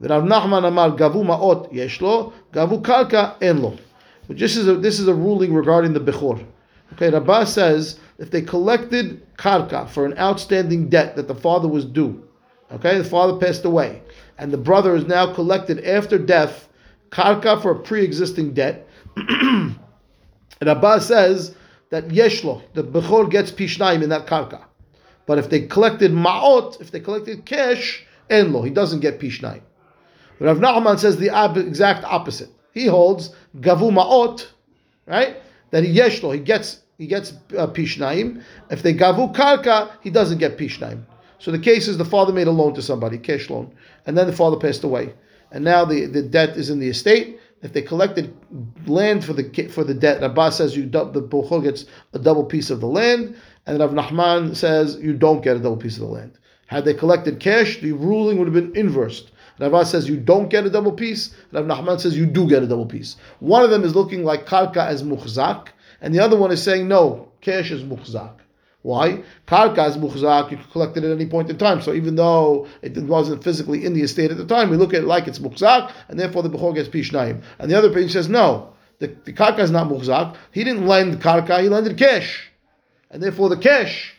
[0.00, 3.78] Rav Nachman Amar, Gavu Ma'ot Yeshlo, Gavu Karka Enlo.
[4.26, 6.44] But this is a, this is a ruling regarding the Bechor.
[6.94, 11.84] Okay, Rabbah says if they collected karka for an outstanding debt that the father was
[11.84, 12.22] due,
[12.72, 14.02] okay, the father passed away,
[14.38, 16.68] and the brother is now collected after death
[17.10, 18.88] karka for a pre-existing debt.
[20.62, 21.54] Rabbah says
[21.90, 24.64] that yeshlo, the Bechor gets pishnaim in that karka.
[25.26, 29.62] But if they collected ma'ot, if they collected cash, enlo, he doesn't get pishnaim.
[30.38, 31.30] But Rav Nachman says the
[31.66, 32.50] exact opposite.
[32.72, 34.46] He holds gavu ma'ot,
[35.06, 35.36] right?
[35.70, 38.42] That yeshlo, he gets he gets uh, pishnaim.
[38.70, 41.02] If they gavu karka, he doesn't get pishnaim.
[41.38, 43.74] So the case is the father made a loan to somebody, cash loan,
[44.06, 45.14] and then the father passed away,
[45.52, 47.38] and now the, the debt is in the estate.
[47.62, 48.36] If they collected
[48.86, 52.70] land for the for the debt, Rabbah says you the bochor gets a double piece
[52.70, 56.08] of the land, and Rav Nachman says you don't get a double piece of the
[56.08, 56.38] land.
[56.66, 59.30] Had they collected cash, the ruling would have been inversed.
[59.58, 61.34] Rava says you don't get a double piece.
[61.52, 63.16] Rav Nachman says you do get a double piece.
[63.40, 65.68] One of them is looking like karka as muhzak,
[66.00, 68.34] and the other one is saying no, cash is muhzak.
[68.86, 69.24] Why?
[69.48, 71.82] Karka is you can collect it at any point in time.
[71.82, 75.02] So even though it wasn't physically in the estate at the time, we look at
[75.02, 77.42] it like it's muhzak, and therefore the Bechor gets pishnaim.
[77.58, 80.36] And the other page says no, the, the karka is not muhzak.
[80.52, 82.48] He didn't lend karka, he lended cash.
[83.10, 84.14] And therefore the cash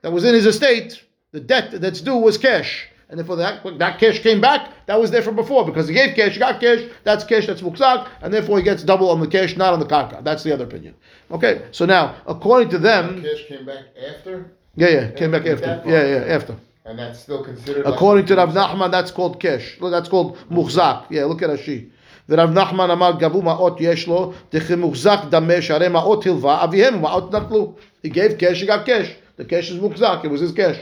[0.00, 3.99] that was in his estate, the debt that's due was cash And therefore that, that
[3.99, 6.81] cash came back, that was there from before because he gave cash, he got cash,
[7.03, 9.85] that's cash, that's mukzak, and therefore he gets double on the cash, not on the
[9.85, 10.23] karka.
[10.23, 10.95] That's the other opinion.
[11.31, 15.83] Okay, so now, according to them, Cash came back after, yeah, yeah, came back after.
[15.85, 16.55] Yeah, yeah, after.
[16.85, 17.85] and that's still considered.
[17.85, 19.77] like- According to Rav Nachman, that's called cash.
[19.79, 21.05] Look, That's called muhzak.
[21.11, 21.89] Yeah, look at Rashi.
[22.29, 27.73] ורב נחמן אמר גבו מעות יש לו, דכמוחזק דמה שהרי מעות הלווה, אביהם מעות נטלו.
[28.05, 29.09] He gave cash, he got cash.
[29.37, 30.77] The cash is muhzak, it was his cash.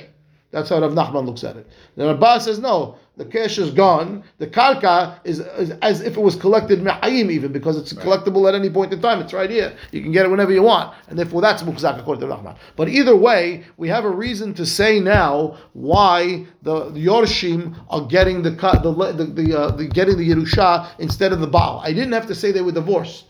[0.50, 1.66] That's how Rav Nachman looks at it.
[1.96, 4.24] The Rabbah says no, the cash is gone.
[4.38, 8.54] The karka is, is as if it was collected me'ayim even because it's collectible at
[8.54, 9.20] any point in time.
[9.20, 9.76] It's right here.
[9.92, 12.56] You can get it whenever you want, and therefore that's muhzak according to Rav Nachman.
[12.76, 18.06] But either way, we have a reason to say now why the, the Yorshim are
[18.06, 21.82] getting the the the, the, uh, the getting the Yerusha instead of the Baal.
[21.84, 23.26] I didn't have to say they were divorced.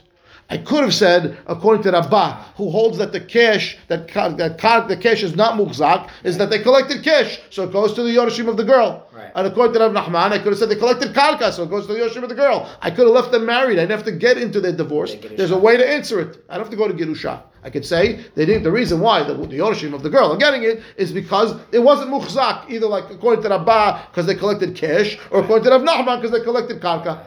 [0.50, 4.96] I could have said, according to Rabbah, who holds that the cash that that the
[4.96, 8.48] cash is not mukzak, is that they collected cash, so it goes to the Yorshim
[8.48, 9.06] of the girl.
[9.12, 9.30] Right.
[9.34, 11.86] And according to Rav Nachman, I could have said they collected karka, so it goes
[11.86, 12.70] to the Yorshim of the girl.
[12.80, 13.78] I could have left them married.
[13.78, 15.12] I didn't have to get into their divorce.
[15.12, 16.42] They get a There's a way to answer it.
[16.48, 17.42] I don't have to go to Gerusha.
[17.62, 18.62] I could say they didn't.
[18.62, 21.80] The reason why the, the Yorshim of the girl are getting it is because it
[21.80, 25.82] wasn't mukzak, either like according to Rabbah because they collected cash, or according to Rav
[25.82, 27.26] Nachman because they collected karka.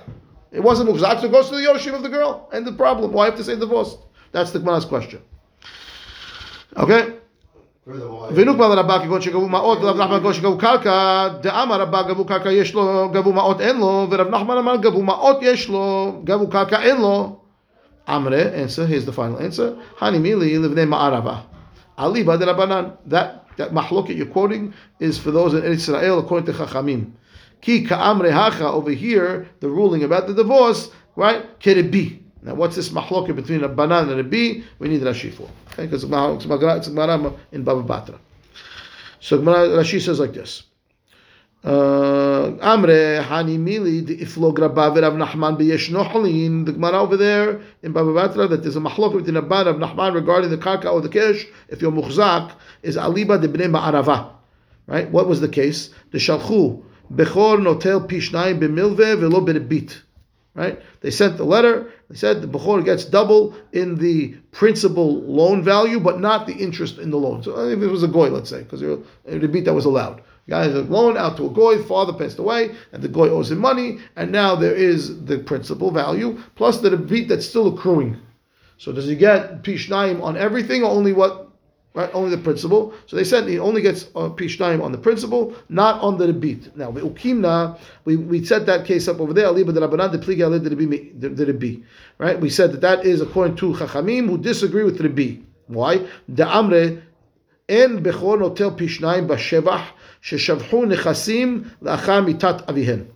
[0.53, 2.49] It wasn't mukzak, so it goes to the Yorshim of the girl.
[2.53, 3.99] And the problem, why have to say divorced?
[4.33, 5.21] That's the Gemara's question.
[6.77, 7.17] Okay?
[7.87, 12.25] Furthermore, ונוק בר רבא כגון שגבו מעות ורב נחמן כגון שגבו קרקע דאמר רבא גבו
[12.25, 16.49] קרקע יש לו גבו מעות אין לו ורב נחמן אמר גבו מעות יש לו גבו
[16.49, 17.37] קרקע אין לו
[18.09, 21.37] אמרה answer here's the final answer הני מילי לבני מערבה
[21.99, 27.03] אליבא דרבנן that that mahloket you're quoting is for those in Israel according to Chachamim
[27.62, 31.46] ki ka'amre hacha over here the ruling about the divorce right
[31.92, 34.64] be now what's this mahloket between a banan and a bee?
[34.80, 38.20] we need Rashi for okay because it's Gemara in Baba Batra
[39.20, 40.64] so Rashi says like this
[41.64, 46.66] uh, Amre Hani Mili the Iflog Rabba Rav Nachman beyesh Nohlin.
[46.66, 49.92] The Gemara over there in Baba Batra that there's a machlok between Rabba and Rav
[49.92, 51.46] Nachman regarding the karka or the kesh.
[51.68, 54.32] If you're muhzak, is aliba de bnei ma'arava.
[54.88, 55.12] Right?
[55.12, 55.92] What was the case?
[56.10, 60.02] The shalchu bechor notel pishnayim b'milve velo b'rebit.
[60.54, 60.82] Right?
[61.00, 61.92] They sent the letter.
[62.10, 66.98] They said the bechor gets double in the principal loan value, but not the interest
[66.98, 67.42] in the loan.
[67.44, 70.22] So uh, if it was a goy, let's say, because a rebit that was allowed.
[70.50, 71.82] Guy has a loan out to a goy.
[71.84, 75.92] Father passed away, and the goy owes him money, and now there is the principal
[75.92, 78.18] value plus the beat that's still accruing.
[78.78, 81.51] So does he get pishnaim on everything, or only what?
[81.94, 82.94] Right, only the principal.
[83.06, 86.74] So they said he only gets uh, on the principal, not on the rebit.
[86.78, 89.48] Now, the ukimna, we, we set that case up over there.
[89.48, 91.84] Aliba de Rabbanan de pliga ale de Rabbi- de de Rabbi.
[92.18, 95.42] Right, we said that that is according to Chachamim who disagree with Rabbi.
[95.68, 96.08] Why?
[96.30, 97.02] The Amre
[97.68, 99.88] en bechor notel pishnaim b'shevach
[100.24, 103.08] sheshavhu nechasim la'achar mitat avihen.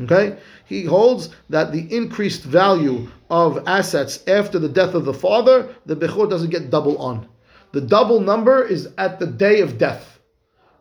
[0.00, 0.38] Okay?
[0.64, 5.94] He holds that the increased value of assets after the death of the father, the
[5.94, 7.28] Bechor doesn't get double on.
[7.72, 10.18] The double number is at the day of death.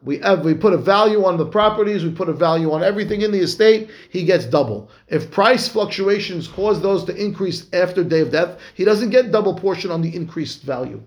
[0.02, 3.22] We have, we put a value on the properties, we put a value on everything
[3.22, 4.90] in the estate, he gets double.
[5.10, 9.54] If price fluctuations cause those to increase after day of death, he doesn't get double
[9.54, 11.04] portion on the increased value.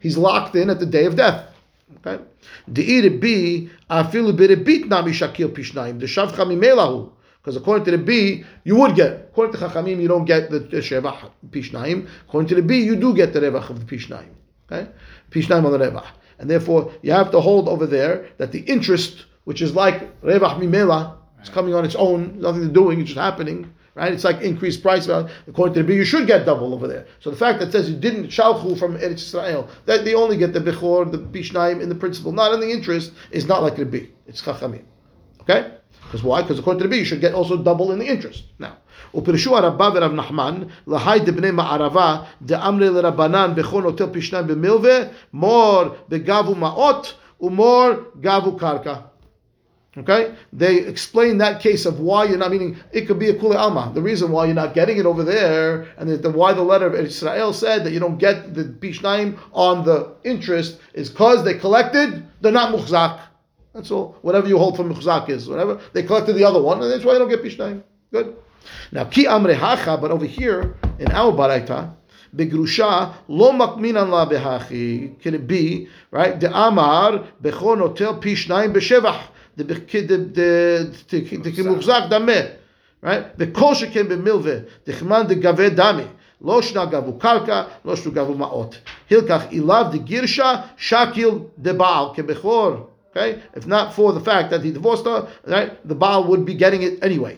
[0.00, 1.48] He's locked in at the day of death.
[2.06, 2.22] Okay?
[7.42, 9.12] Because according to the B, you would get.
[9.30, 12.08] According to Chachamim, you don't get the, the shevach pishnaim.
[12.26, 14.28] According to the B, you do get the revach of the pishnaim.
[14.70, 14.90] Okay?
[15.30, 16.06] Pishnaim on the revach.
[16.38, 20.58] And therefore, you have to hold over there that the interest, which is like revach
[20.58, 23.72] mimela, it's coming on its own, nothing to doing, it's just happening.
[23.94, 24.12] Right?
[24.12, 25.28] It's like increased price value.
[25.48, 27.06] According to the B, you should get double over there.
[27.18, 30.52] So the fact that says you didn't shalchu from Eretz Israel, that they only get
[30.52, 33.84] the bechor, the pishnaim in the principle, not in the interest, is not like the
[33.84, 34.10] B.
[34.26, 34.84] It's chachamim.
[35.42, 35.72] Okay?
[36.04, 36.42] Because why?
[36.42, 38.44] Because according to the B, you should get also double in the interest.
[38.58, 38.78] Now,
[39.15, 40.55] ופירשו הרבה ורב נחמן,
[40.87, 44.99] להי דבני מערבה, דאמרי לרבנן בכל נוטל פשניים במלווה,
[45.33, 47.89] מור בגבו מעות ומור
[48.21, 48.93] גבו קרקע.
[49.97, 50.35] Okay?
[50.51, 53.91] They explain that case of why you're not, meaning it could be a kule alma.
[53.93, 56.87] The reason why you're not getting it over there, and the, the, why the letter
[56.87, 61.53] of Israel said that you don't get the pishnaim on the interest is because they
[61.53, 63.21] collected, they're not muhzak.
[63.73, 64.17] That's all.
[64.21, 65.79] Whatever you hold for muhzak is, whatever.
[65.93, 67.81] They collected the other one, and that's why you don't get pishnaim.
[68.11, 68.35] Good.
[68.91, 71.93] Now, ki amre hacha, but over here in our baraita,
[72.35, 75.19] begrusha lo makminan la behachi.
[75.21, 76.39] Can it be right?
[76.39, 79.21] The amar bechon hotel pishnaim beshevach.
[79.55, 82.57] The the the the kimuzak dameh.
[83.01, 83.37] Right?
[83.37, 84.69] The kol sheken b'milve.
[84.85, 86.07] The chman de gave dami.
[86.41, 88.75] לא שנה גבו קרקע, לא שנה גבו מעות.
[89.09, 92.89] הילקח אליו דגירשה שקיל דבעל כבכור.
[93.11, 93.41] Okay?
[93.55, 96.83] If not for the fact that he divorced her, right, the Baal would be getting
[96.83, 97.37] it anyway.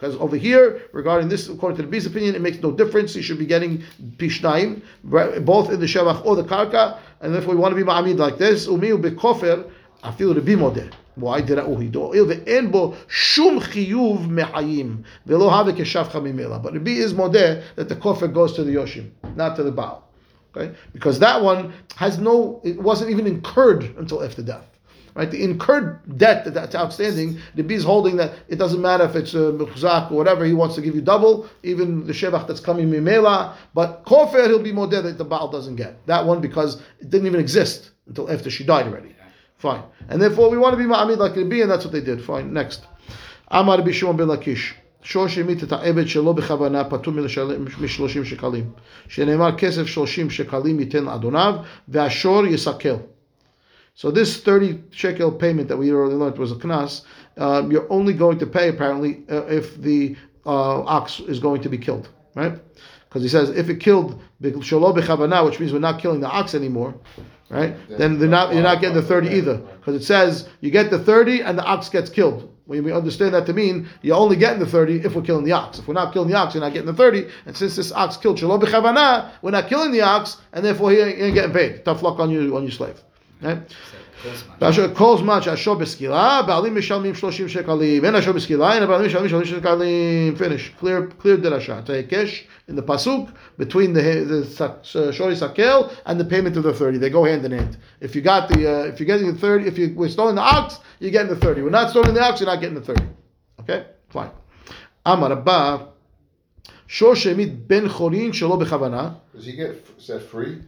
[0.00, 3.14] Because over here, regarding this, according to the B's opinion, it makes no difference.
[3.14, 3.82] You should be getting
[4.16, 6.98] pishnaim, both in the shevach or the karka.
[7.20, 9.70] And if we want to be ma'amid like this, umiu bekofer,
[10.02, 10.90] I feel to be modeh.
[11.16, 12.14] Why did I oh, uhido?
[12.14, 16.62] Il ve'en bo shum chiyuv mehayim ve'lo have keshavcha mimela.
[16.62, 20.08] But B is modeh that the kofer goes to the yoshim, not to the Baal.
[20.56, 24.66] Okay, because that one has no, it wasn't even incurred until after death
[25.15, 29.05] Right, the incurred debt that that's outstanding, the B is holding that it doesn't matter
[29.05, 32.47] if it's a mechuzak or whatever, he wants to give you double, even the shevach
[32.47, 36.05] that's coming mimela, but kofer he'll be more dead that the Baal doesn't get.
[36.07, 39.15] That one because it didn't even exist until after she died already.
[39.57, 39.83] Fine.
[40.09, 42.21] And therefore we want to be ma'amid like Rabbi, and that's what they did.
[42.21, 42.51] Fine.
[42.51, 42.85] Next.
[43.47, 44.73] Amar Rabbi Shimon ben Lakish.
[45.05, 48.69] שור שהמית את העבד שלא בכוונה פטור מלשלם משלושים שקלים.
[49.07, 51.55] שנאמר כסף שלושים שקלים ייתן לאדוניו,
[51.87, 52.95] והשור יסכל.
[54.00, 57.02] So this 30 shekel payment that we already learned was a knas.
[57.36, 61.68] Um, you're only going to pay apparently uh, if the uh, ox is going to
[61.68, 62.58] be killed, right?
[63.06, 64.22] Because he says if it killed
[65.44, 66.94] which means we're not killing the ox anymore,
[67.50, 67.76] right?
[67.90, 70.98] Then they're not you're not getting the 30 either, because it says you get the
[70.98, 72.56] 30 and the ox gets killed.
[72.66, 75.52] We we understand that to mean you're only getting the 30 if we're killing the
[75.52, 75.78] ox.
[75.78, 77.28] If we're not killing the ox, you're not getting the 30.
[77.44, 81.00] And since this ox killed shalo bechavana, we're not killing the ox, and therefore he
[81.00, 81.84] ain't getting paid.
[81.84, 82.98] Tough luck on you on your slave.
[83.41, 83.73] Right?
[84.61, 88.05] ואשר כל זמן שהשור בסקילה, בעלים משלמים 30 שקלים.
[88.05, 90.35] אין השור בסקילה, אין הבעלים משלמים 30 שקלים.
[90.37, 90.83] Finish.
[90.83, 91.79] Clear, clear דרשה.
[91.79, 94.41] It's a היקש in the pasuk between the, the
[95.11, 96.97] shori sakel and the payment of the 30.
[96.97, 97.77] They go hand in hand.
[98.01, 100.41] If you got the, uh, if you're getting the 30, if you were stolen the
[100.41, 101.61] ox, you're getting the 30.
[101.61, 103.03] We're not stolen the ox, you're not getting the 30.
[103.61, 103.85] Okay?
[104.09, 104.31] Fine.
[105.07, 105.77] אמר הבא,
[106.90, 109.20] Shoshemit ben chorin shelo bechavana.
[109.32, 110.58] Does he get set free?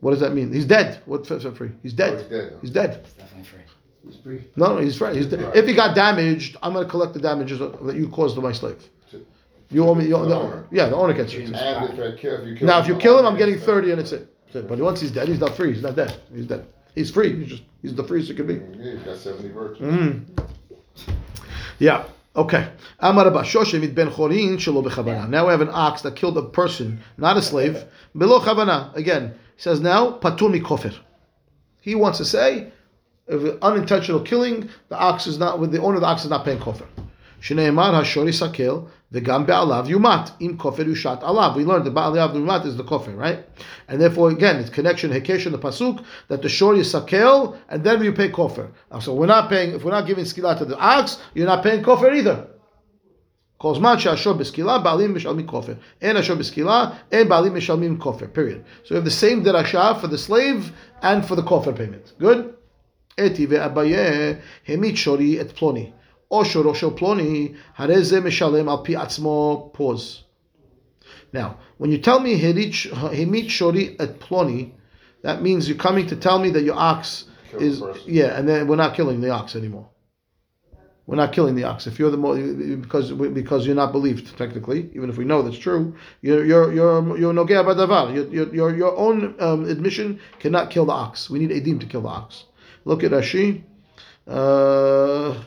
[0.00, 0.52] What does that mean?
[0.52, 1.00] He's dead.
[1.06, 1.70] What set free?
[1.82, 2.14] He's dead.
[2.14, 2.58] Oh, he's dead.
[2.60, 3.00] He's dead.
[3.04, 3.60] He's definitely free.
[4.04, 4.44] He's free.
[4.56, 5.16] No, no, he's free.
[5.16, 5.56] He's dead.
[5.56, 8.52] If he got damaged, I'm going to collect the damages that you caused to my
[8.52, 8.82] slave.
[9.70, 10.06] You owe me.
[10.06, 10.64] You owe, the, the.
[10.76, 11.48] Yeah, the owner gets you.
[11.48, 14.32] Now, if you kill him, I'm getting thirty, and it's it.
[14.52, 15.72] But once he's dead, he's not free.
[15.72, 16.20] He's not dead.
[16.32, 16.66] He's dead.
[16.94, 17.34] He's free.
[17.36, 18.54] He's just he's the freest it could be.
[18.54, 19.80] Yeah, he's got seventy birds.
[19.80, 20.24] Mm.
[21.78, 22.04] Yeah.
[22.36, 22.68] Okay.
[23.00, 25.28] Amar ben Chorin shelo bechavana.
[25.28, 27.82] Now we have an ox that killed a person, not a slave.
[28.16, 28.94] Below chavana.
[28.94, 30.94] Again, he says now patur mi kofer.
[31.80, 32.72] He wants to say
[33.26, 36.44] if unintentional killing, the ox is not with the owner of the ox is not
[36.44, 36.86] paying kofar.
[37.40, 41.55] Shneimar hashori sakel v'gam be'alav yumat im kofar yushat alav.
[41.55, 43.45] We learned the be'alav yumat is the kofar, right?
[43.87, 47.83] And therefore, again, it's connection hekesh in the pasuk that the shor is sakel and
[47.83, 48.71] then we pay kofar.
[49.01, 51.83] So we're not paying if we're not giving skila to the ox, you're not paying
[51.83, 52.47] kofar either.
[53.61, 55.73] כל זמן שהשור בסקילה, בעלים משלמים כופר.
[56.01, 58.63] אין השור בסקילה, אין בעלים משלמים כופר, period.
[58.83, 60.71] So we have the same דרשה for the slave
[61.03, 62.13] and for the כופר payment.
[62.19, 62.37] Good?
[63.25, 63.95] אתי ואביי
[64.67, 65.91] העמיד שורי את פלוני.
[69.72, 70.24] Pause.
[71.32, 74.72] Now, when you tell me Hemit Shori at Ploni,
[75.22, 78.66] that means you're coming to tell me that your ox Kill is yeah, and then
[78.66, 79.88] we're not killing the ox anymore.
[81.06, 81.86] We're not killing the ox.
[81.86, 85.58] If you're the more because because you're not believed technically, even if we know that's
[85.58, 87.28] true, you're you're you're you're.
[88.12, 91.30] Your your your own um, admission cannot kill the ox.
[91.30, 92.44] We need edim to kill the ox.
[92.84, 93.62] Look at Rashi.
[94.26, 95.40] Uh,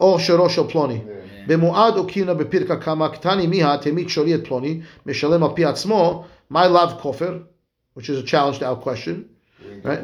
[0.00, 1.00] או שורו של פלוני.
[1.46, 6.24] במועד או קינה בפרקה כמה קטני מיהה תמיד שורי את פלוני, משלם על פי עצמו,
[6.52, 7.38] my love כופר,
[7.98, 9.24] which is a challenge to our question.
[9.82, 10.00] Right?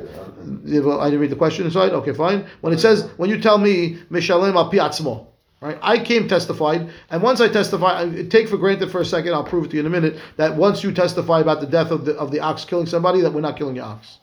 [0.64, 1.92] Yeah, Well, I didn't read the question inside.
[1.92, 2.46] Okay, fine.
[2.60, 5.26] When it says, when you tell me mishalem al pi atzmo,
[5.60, 5.78] right?
[5.82, 9.32] I came testified, and once I testify, I take for granted for a second.
[9.32, 11.90] I'll prove it to you in a minute that once you testify about the death
[11.90, 14.18] of the of the ox killing somebody, that we're not killing your ox.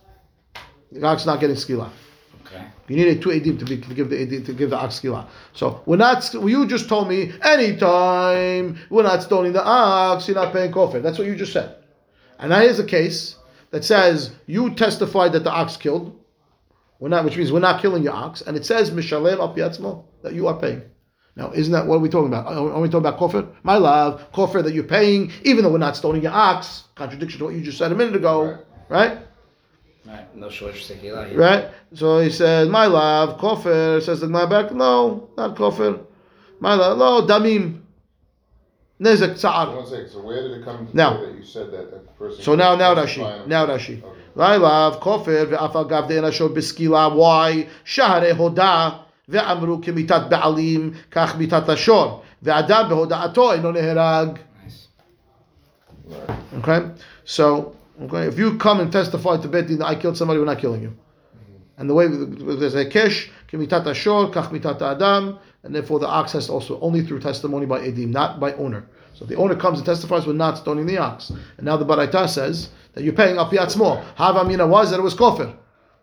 [0.91, 1.89] The ox is not getting skila.
[2.46, 2.64] Okay.
[2.88, 5.00] You need a two edim to, be, to give the edim, to give the ox
[5.00, 5.28] skila.
[5.52, 6.32] So we're not.
[6.34, 11.02] You just told me anytime we're not stoning the ox, you're not paying kofir.
[11.02, 11.76] That's what you just said.
[12.38, 13.36] And now here's a case
[13.70, 16.18] that says you testified that the ox killed.
[16.98, 20.34] We're not, which means we're not killing your ox, and it says mishalem al that
[20.34, 20.82] you are paying.
[21.34, 22.46] Now, isn't that what are we talking about?
[22.46, 23.48] Are we talking about kofir?
[23.62, 26.84] My love, kofir that you're paying, even though we're not stoning your ox.
[26.94, 29.08] Contradiction to what you just said a minute ago, right?
[29.08, 29.18] Right.
[30.34, 31.38] No shortage tequila here.
[31.38, 31.70] Right?
[31.94, 34.02] So he says, my love, kofir.
[34.02, 36.04] Says the my back, no, not kofir.
[36.58, 37.80] My love, no, damim.
[39.00, 39.74] Nezek tsa'ar.
[39.74, 41.20] One second, so where did it come to Now.
[41.20, 42.42] that you said that a person?
[42.42, 44.02] So now, now Rashi, now Rashi.
[44.02, 44.22] Okay.
[44.36, 47.14] Lailav kofir ve'af agav de'en ashor b'skila.
[47.14, 47.68] Why?
[47.84, 54.38] Shahare hoda ve'amru kemitat ba'alim kach mitat ashor ve'adam behoda'ato eno neherag.
[54.62, 54.88] Nice.
[56.06, 56.38] Right.
[56.58, 56.90] Okay,
[57.24, 60.46] so okay, if you come and testify to Bet Din that I killed somebody, we're
[60.46, 60.96] not killing you.
[61.78, 66.32] And the way there's a kesh, kemitat ashor, kach mitat adam, and therefore the ox
[66.32, 68.86] has also only through testimony by edim, not by owner.
[69.14, 71.30] So the owner comes and testifies, we're not stoning the ox.
[71.30, 74.04] And now the baraita says that you're paying up yatzmo.
[74.16, 75.54] Havamina was that it was kofir,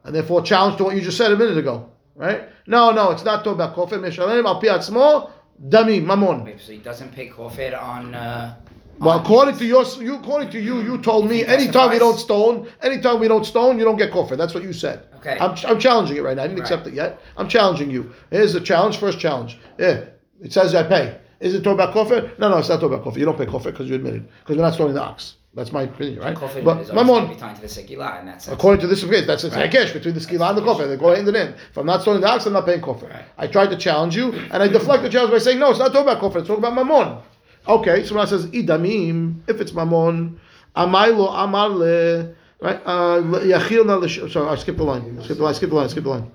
[0.03, 2.49] and therefore challenge to what you just said a minute ago, right?
[2.67, 3.99] No, no, it's not talking about kofir.
[3.99, 5.31] Mishalem al yatzmo,
[5.67, 6.59] dami mamon.
[6.59, 8.15] So he doesn't pay kofir on.
[8.15, 8.55] Uh,
[8.99, 12.17] Well, on- according to your, you, according to you, you told me anytime we don't
[12.17, 14.37] stone, anytime we don't stone, you don't get kofir.
[14.37, 15.05] That's what you said.
[15.17, 15.37] Okay.
[15.39, 16.43] I'm, I'm challenging it right now.
[16.43, 16.69] I didn't Right.
[16.69, 17.19] accept it yet.
[17.37, 18.11] I'm challenging you.
[18.31, 18.97] Here's the challenge.
[18.97, 19.57] First challenge.
[19.77, 20.05] Yeah,
[20.41, 21.17] it says I pay.
[21.39, 22.37] Is it talking about kofir?
[22.37, 23.17] No, no, it's not talking about kofir.
[23.19, 25.35] You don't pay kofir because you admitted because we're not stoning the ox.
[25.55, 26.35] That's my opinion, right?
[26.35, 27.29] Kofir but is always going to mamon.
[27.29, 28.53] be tied to the sekila in that sense.
[28.53, 29.71] According to this case, that's a Right.
[29.71, 30.87] between the skila and the kofir.
[30.87, 31.55] They go hand in hand.
[31.71, 33.09] If I'm not stoning the ox, I'm not paying kofir.
[33.09, 33.25] Right.
[33.37, 35.91] I tried to challenge you, and I deflect the challenge by saying, no, it's not
[35.91, 36.39] talking about kofir.
[36.39, 37.21] It's talking about mamon.
[37.67, 40.37] Okay, so when it says idamim, if it's mamon,
[40.75, 42.81] amailo amarle, right?
[42.85, 45.17] Uh, Yachilna l'sh- sorry, I skipped the line.
[45.19, 45.53] I skipped the line.
[45.53, 45.89] Skip the line.
[45.89, 46.31] Skip the line.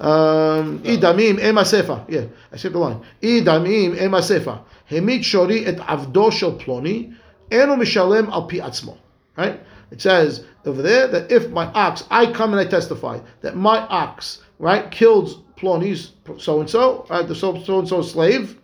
[0.00, 2.04] Um, idamim ema sefa.
[2.08, 3.02] Yeah, I skipped the line.
[3.20, 4.62] Idamim ema sefa.
[4.90, 7.14] Hemit shori et avdo shel ploni,
[7.50, 8.96] enu mishalem al pi atzmo.
[9.36, 9.60] Right?
[9.90, 13.78] It says over there that if my ox, I come and I testify that my
[13.88, 18.59] ox, right, killed ploni's so and so, the so and so slave.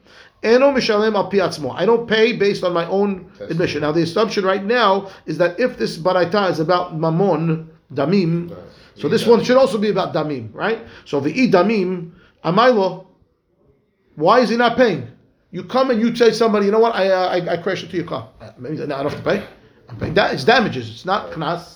[0.47, 3.83] I don't pay based on my own admission.
[3.83, 8.57] Now the assumption right now is that if this baraita is about mamon damim,
[8.95, 10.81] so this one should also be about damim, right?
[11.05, 12.13] So the i damim
[12.45, 13.07] amailo.
[14.15, 15.09] Why is he not paying?
[15.51, 16.95] You come and you say somebody, you know what?
[16.95, 18.29] I uh, I, I crashed into your car.
[18.41, 19.47] Uh, Maybe now I don't have to pay.
[19.89, 20.15] I'm paying.
[20.15, 20.89] That it's damages.
[20.89, 21.76] It's not knas.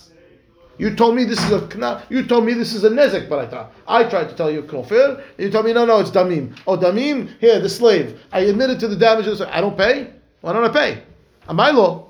[0.77, 2.03] You told me this is a knas.
[2.09, 3.67] You told me this is a nezek baraita.
[3.87, 5.23] I tried to tell you kofir.
[5.37, 6.57] You told me no, no, it's damim.
[6.65, 7.29] Oh, damim.
[7.39, 8.19] Here, the slave.
[8.31, 9.41] I admitted to the damages.
[9.41, 10.11] I don't pay.
[10.41, 11.03] Why don't I pay?
[11.47, 12.07] Amailo.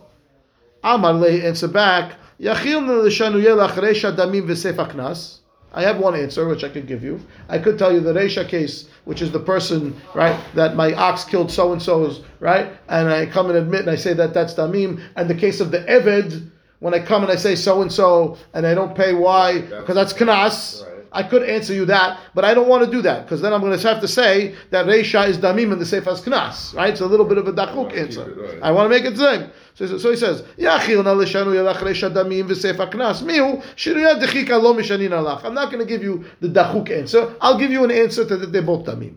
[0.83, 2.15] Amar le answer back.
[2.39, 5.39] Yachilna l'shanuyel achresha damim v'sefa knas.
[5.73, 7.21] I have one answer which I could give you.
[7.47, 11.23] I could tell you the Reisha case, which is the person, right, that my ox
[11.23, 14.53] killed so and so's, right, and I come and admit and I say that that's
[14.53, 15.01] damim.
[15.15, 16.50] And the case of the Eved,
[16.81, 19.95] when I come and I say so and so and I don't pay why, because
[19.95, 20.91] that's knas, Right.
[21.13, 23.59] I could answer you that, but I don't want to do that because then I'm
[23.59, 26.89] going to have to say that Reisha is damim and the Seifas Knas, right?
[26.89, 28.31] It's a little bit of a dachuk answer.
[28.31, 28.63] it, right.
[28.63, 29.51] I want to make it the same.
[29.75, 33.21] So, so he says, Yachil na leshanu yalach Reisha damim v'Seifa Knas.
[33.23, 35.43] Miu shiruyat dechika lo mishanin alach.
[35.43, 37.35] I'm not going to give you the dachuk answer.
[37.41, 39.15] I'll give you an answer to that they're both damim.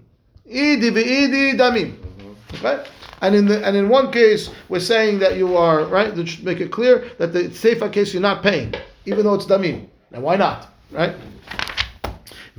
[0.51, 1.97] Idi v'idi damim.
[1.97, 2.67] Mm-hmm.
[2.67, 2.91] Okay?
[3.22, 6.16] And in the and in one case, we're saying that you are right.
[6.16, 8.74] To make it clear that the seifa case you're not paying,
[9.06, 9.88] even though it's damim.
[10.12, 10.68] Now why not?
[10.92, 11.16] Right?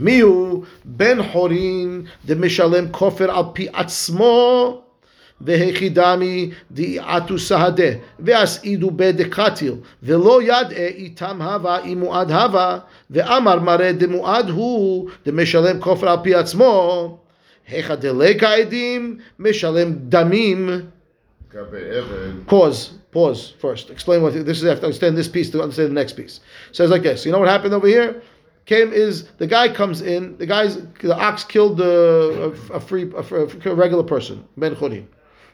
[0.00, 4.82] מיהו בן חורין דמשלם כופר על פי עצמו
[5.40, 12.78] והיחידמי דעתו סהדה ואסעידו בדקתיל ולא ידעה איתם הווה אם מועד הווה
[13.10, 17.18] ואמר מראה דמועד הוא דמשלם כופר על פי עצמו
[20.09, 20.91] damim.
[22.45, 22.93] Pause.
[23.11, 23.89] Pause first.
[23.89, 24.65] Explain what this is.
[24.65, 26.41] I have to understand this piece to understand the next piece.
[26.69, 27.25] It says like this.
[27.25, 28.21] You know what happened over here?
[28.65, 30.37] Came is the guy comes in.
[30.37, 35.05] The guy's the ox killed the, a, a, free a, a regular person ben Chorin.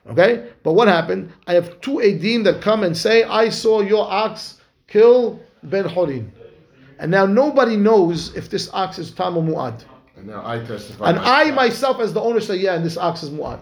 [0.10, 1.32] Okay, but what happened?
[1.46, 6.32] I have two edim that come and say, "I saw your ox kill ben Chorin,
[7.00, 9.84] and now nobody knows if this ox is tam or muad
[10.22, 11.10] and now I testify.
[11.10, 13.60] And I myself, as the owner, say, yeah, and this ox is muad.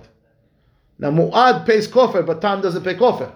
[0.98, 3.32] Now muad pays kofar, but tam doesn't pay kofar.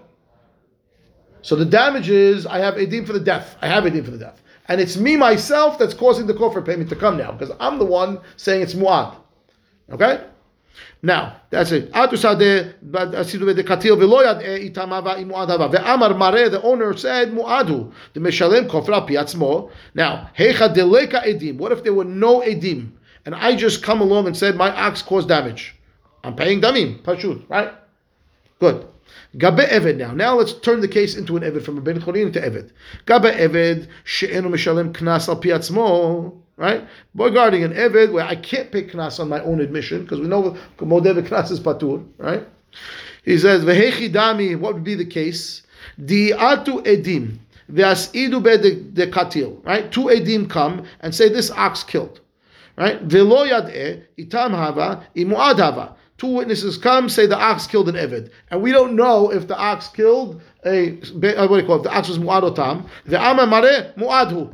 [1.42, 3.56] So the damage is I have edim for the death.
[3.62, 6.90] I have edim for the death, and it's me myself that's causing the kofar payment
[6.90, 9.16] to come now because I'm the one saying it's muad.
[9.92, 10.26] Okay.
[11.02, 11.92] Now that's it.
[11.92, 15.70] Atu sadeh, but asidu katil v'lo yad'eh itam hava im muad hava.
[15.70, 17.92] Ve'amar the owner said muadu.
[18.14, 19.70] The meshalem al pi atzmo.
[19.94, 21.58] Now heicha deleka edim.
[21.58, 22.92] What if there were no edim,
[23.26, 25.76] and I just come along and said my ox caused damage?
[26.24, 27.74] I'm paying damim, pashut, right?
[28.60, 28.88] Good.
[29.38, 30.12] Gabe Eved now.
[30.12, 32.72] Now let's turn the case into an Eved from a Ben Chorin to Eved.
[33.06, 36.40] Gabe Eved she'enu mishalem knas al pi atzmo.
[36.56, 36.88] Right?
[37.16, 40.56] Regarding an Eved where I can't pay knas on my own admission because we know
[40.78, 42.06] Modev knas is patur.
[42.18, 42.48] Right?
[43.24, 44.58] He says vehechi dami.
[44.58, 45.64] What would be the case?
[46.00, 47.40] Di'atu edim
[47.72, 49.66] ve'asidu be de katil.
[49.66, 49.92] Right?
[49.92, 52.20] Two edim come and say this ox killed.
[52.78, 53.02] Right?
[53.02, 55.96] Velo yad'eh itam hava imuad hava.
[56.18, 58.30] Two witnesses come, say the ox killed an Evid.
[58.50, 61.84] And we don't know if the ox killed a, uh, what do you call it?
[61.84, 62.88] The ox was Mu'ad otam.
[63.06, 64.54] The Ama Mare Mu'adhu.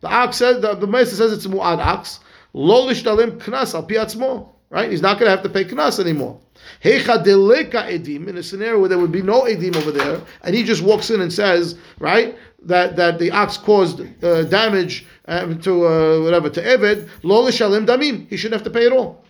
[0.00, 2.20] The ox says, the, the Master says it's Mu'ad ox.
[2.52, 4.48] Lo lishtalim knas al piatzmo.
[4.70, 4.90] Right?
[4.90, 6.40] He's not going to have to pay knas anymore.
[6.82, 10.54] Heicha deleka edim, in a scenario where there would be no edim over there, and
[10.54, 15.60] he just walks in and says, right, that, that the ox caused uh, damage um,
[15.60, 18.28] to uh, whatever, to Evid, lo lishalim damim.
[18.28, 19.24] He shouldn't have to pay it all.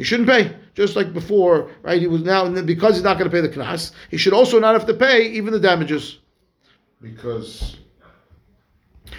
[0.00, 2.00] He shouldn't pay, just like before, right?
[2.00, 3.92] He was now because he's not going to pay the knas.
[4.10, 6.18] He should also not have to pay even the damages.
[7.02, 7.76] because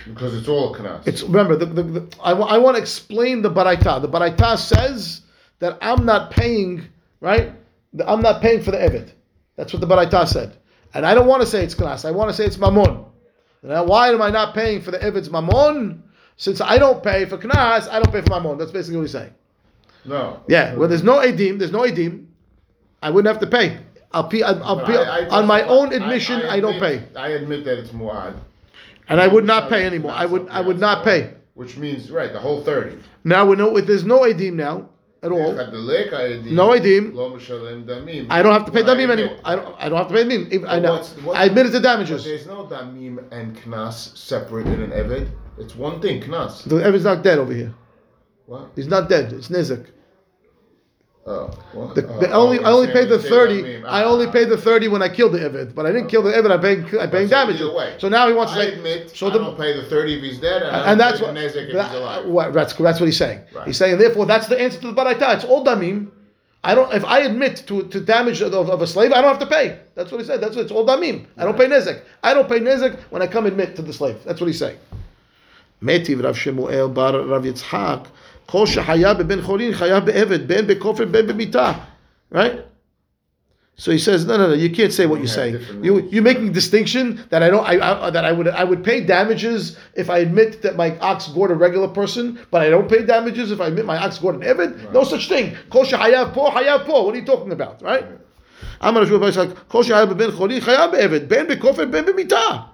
[0.08, 1.08] because it's all knas.
[1.08, 4.02] It's remember the, the, the I, I want to explain the baraita.
[4.02, 5.22] The baraita says
[5.60, 6.88] that I'm not paying,
[7.20, 7.54] right?
[8.04, 9.12] I'm not paying for the evid.
[9.58, 10.58] That's what the baraita said,
[10.96, 12.06] and I don't want to say it's knas.
[12.06, 13.11] I want to say it's mamon.
[13.64, 16.02] Now, why am I not paying for the evid's mamon?
[16.38, 18.58] Since I don't pay for knas, I don't pay for mamon.
[18.58, 19.34] That's basically what he's saying.
[20.06, 20.42] no.
[20.48, 22.26] Yeah, well, there's no edim, there's no edim,
[23.04, 23.78] I wouldn't have to pay.
[24.12, 26.42] I'll pay, I'll, I'll pay I- I on my own admission.
[26.42, 28.36] I, don't pay, I admit that it's muad.
[29.08, 30.12] and I would not pay anymore.
[30.12, 31.34] I would, I would not pay.
[31.54, 32.98] Which means right, the whole thirty.
[33.24, 34.90] Now we know if there's no edim now
[35.24, 37.14] at all, No edim.
[37.14, 38.26] Lo mishalem damim.
[38.30, 39.38] I don't have to pay damim anymore.
[39.46, 40.66] I don't, I don't have to pay damim.
[40.68, 40.94] I know.
[40.94, 42.24] what's- what's- I admitted the damages.
[42.24, 45.28] there's no damim and knas separate in an eved.
[45.60, 46.64] It's one thing, knas.
[46.64, 47.74] The Evid's not dead over here.
[48.48, 48.72] What?
[48.76, 49.32] He's not dead.
[49.34, 49.86] It's nizik.
[51.24, 51.94] Oh, what?
[51.94, 53.62] The, Oh, the oh, only, I only paid the you say thirty.
[53.62, 53.86] damim.
[53.86, 56.24] I Ah, only paid the thirty when I killed the Evid, but I didn't kill
[56.24, 56.50] the Evid.
[56.52, 58.02] I'm paying, I'm paying So damages.
[58.02, 58.74] So now he wants to I say.
[58.74, 60.98] admit so I the, don't pay the thirty if he's dead, and, I and don't
[60.98, 62.26] that's pay what, if that- he's alive.
[62.26, 63.42] what- that's that's what he's saying.
[63.54, 63.68] Right.
[63.68, 65.36] He's saying therefore that's the answer to the baraita.
[65.36, 66.08] It's all damim.
[66.64, 66.92] I don't.
[66.94, 69.78] If I admit to, to damage of, of a slave, I don't have to pay.
[69.96, 70.42] That's what he said.
[70.42, 71.26] That's what it's all damim.
[71.38, 72.02] I don't pay nezek.
[72.24, 74.18] I don't pay nezek when I come admit to the slave.
[74.26, 74.78] That's what he's saying.
[75.84, 78.08] Metiv Rav Shemuel bar Rav Yitzhak.
[78.52, 81.80] Kol shehaya beben chorin chaya be'eved ben bekofer ben b'mita.
[82.30, 82.66] Right.
[83.78, 84.54] So he says, no, no, no.
[84.54, 85.84] You can't say what you're saying.
[85.84, 87.66] You, you're making a distinction that I don't.
[87.66, 91.30] I, I that I would I would pay damages if I admit that my ox
[91.30, 94.36] gored a regular person, but I don't pay damages if I admit my ox gored
[94.36, 94.92] an evid.
[94.92, 95.56] No such thing.
[95.70, 97.06] Kol shehayav po hayav po.
[97.06, 98.06] What are you talking about, right?
[98.82, 102.68] I'm going to show like kol shehayav ben choli chayav be'evid ben bekofer ben b'mita.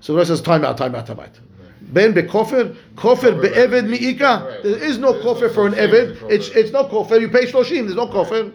[0.00, 1.40] So the rest says time out, time out, time out.
[1.92, 4.62] Ben bekofer, kofer be'eved mi'ika.
[4.62, 6.30] There is no kofer for an such thing as eved.
[6.30, 7.20] It's it's no kofer.
[7.20, 7.84] You pay shloshim.
[7.84, 8.52] There's no kofer.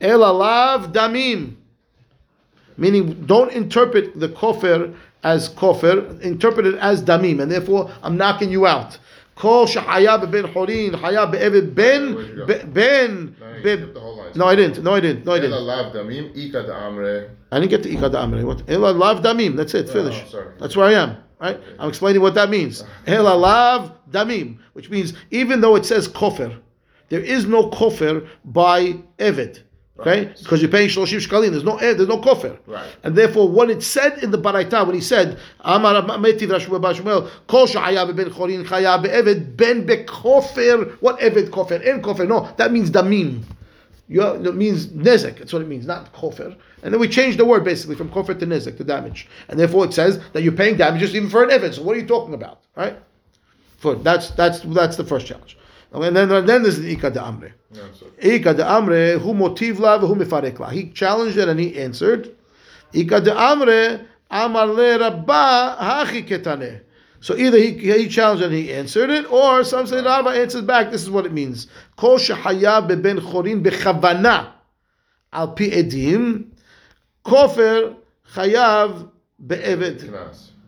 [0.00, 1.56] El alav damim.
[2.76, 6.20] Meaning, don't interpret the kofer as kofer.
[6.22, 8.98] Interpret it as damim, and therefore I'm knocking you out.
[9.34, 12.46] Kol shahaya ben chorin, haya be'evid ben Where'd you go?
[12.46, 13.36] be- ben.
[13.40, 14.32] No, you be- skipped the whole line.
[14.34, 14.84] No, I didn't.
[14.84, 15.24] No, I didn't.
[15.24, 15.62] No, I didn't.
[15.62, 17.30] lav damim, ika da amre.
[17.50, 18.44] I didn't get to ikad amre.
[18.44, 18.62] What?
[18.68, 19.56] Ela lav damim.
[19.56, 19.88] That's it.
[19.88, 20.22] Oh, Finish.
[20.58, 21.16] That's where I am.
[21.40, 21.58] Right.
[21.78, 22.84] I'm explaining what that means.
[23.06, 26.58] Ela lav damim, which means even though it says kofer,
[27.08, 29.62] there is no kofer by evet.
[29.98, 30.38] Okay, Right.
[30.38, 31.50] because you're paying shloshim shkalim.
[31.50, 32.56] There's no eh, there's no kofer.
[32.66, 32.86] Right.
[33.02, 37.28] And therefore, when it said in the Baraita, when he said, Amar Metiv Rashmuel Bashmuel,
[37.46, 40.96] Kol Shahaya ben Chorin Chaya be'eved ben bekofer.
[41.00, 41.86] What eved kofer?
[41.86, 42.26] En kofer.
[42.26, 43.42] No, that means damim.
[44.10, 45.38] It means nezek.
[45.38, 46.56] That's what it means, not kofir.
[46.82, 49.28] And then we change the word basically from kofir to nezek, to damage.
[49.48, 51.74] And therefore, it says that you're paying damages even for an eved.
[51.74, 52.98] So what are you talking about, right?
[53.78, 55.56] For that's that's that's the first challenge.
[55.92, 57.52] And then then there's the ikad amre.
[57.72, 58.36] No, it's okay.
[58.36, 60.70] Ika de amre, hu motiv la v'hu mifarek.
[60.72, 62.34] He challenged it and he answered.
[62.92, 66.80] Ika de amre, amar le rabba hachi ketane.
[67.20, 70.62] So either he, he challenged and he answered it, or some say the Rabbah answers
[70.62, 70.90] back.
[70.90, 71.66] This is what it means.
[71.96, 74.52] Kol shehaya beben chorin bechavana
[75.32, 76.46] al pi edim
[77.24, 77.96] kofer
[78.34, 79.10] chayav
[79.46, 80.10] be'eved.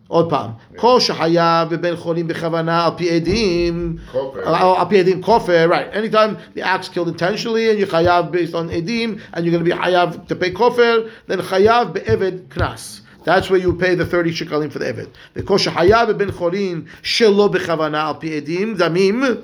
[0.07, 3.09] עוד פעם, כל שחייב בבן חולים al pi edim.
[3.09, 3.97] עדים,
[4.45, 8.69] al pi edim כופר, right, anytime the axe killed intentionally and you חייב based on
[8.69, 13.01] edim and you're going to be חייב to pay כופר, then חייב בעבד קנס.
[13.23, 15.09] That's where you pay the 30 shekalim for the Eved.
[15.33, 19.43] Because Shahayab ben Chorin shelo bechavana al piedim, damim,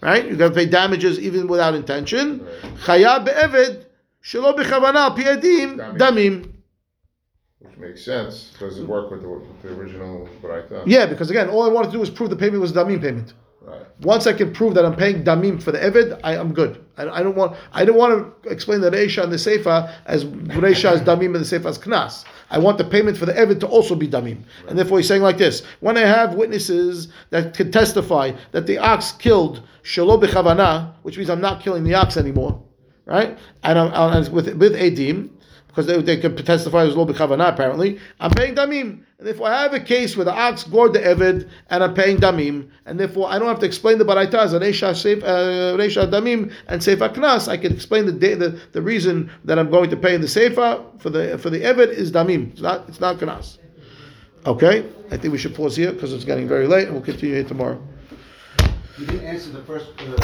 [0.00, 0.26] right?
[0.26, 2.40] You're to pay damages even without intention.
[2.84, 3.86] Chayab be'eved
[4.22, 6.50] shelo bechavana al piedim, damim.
[7.60, 8.52] Which makes sense.
[8.58, 10.82] Does it work with the, with the original Braita?
[10.86, 13.32] Yeah, because again, all I wanted to do was prove the payment was damim payment.
[13.62, 13.80] Right.
[14.02, 16.84] Once I can prove that I'm paying damim for the eved, I, am good.
[16.98, 20.26] I, I, don't want I don't want to explain the reisha and the seifa as
[20.26, 22.24] reisha as damim and the seifa as knas.
[22.54, 25.22] I want the payment for the eved to also be damim, and therefore he's saying
[25.22, 30.92] like this: When I have witnesses that can testify that the ox killed shelo bechavana,
[31.02, 32.62] which means I'm not killing the ox anymore,
[33.06, 33.36] right?
[33.64, 35.30] And I'm, I'm with with edim.
[35.74, 37.98] Because they, they can testify as low bechavana apparently.
[38.20, 41.50] I'm paying damim, and therefore I have a case where the ox gored the eved,
[41.68, 44.60] and I'm paying damim, and therefore I don't have to explain the baraita as a
[44.60, 47.48] reisha seif, uh, reisha damim and seifa knas.
[47.48, 51.00] I can explain the, the the reason that I'm going to pay in the seifa
[51.00, 52.52] for the for the eved is damim.
[52.52, 53.58] It's not it's not knas.
[54.46, 57.34] Okay, I think we should pause here because it's getting very late, and we'll continue
[57.34, 57.82] here tomorrow.
[58.96, 59.86] You didn't answer the first.
[59.98, 60.14] Uh,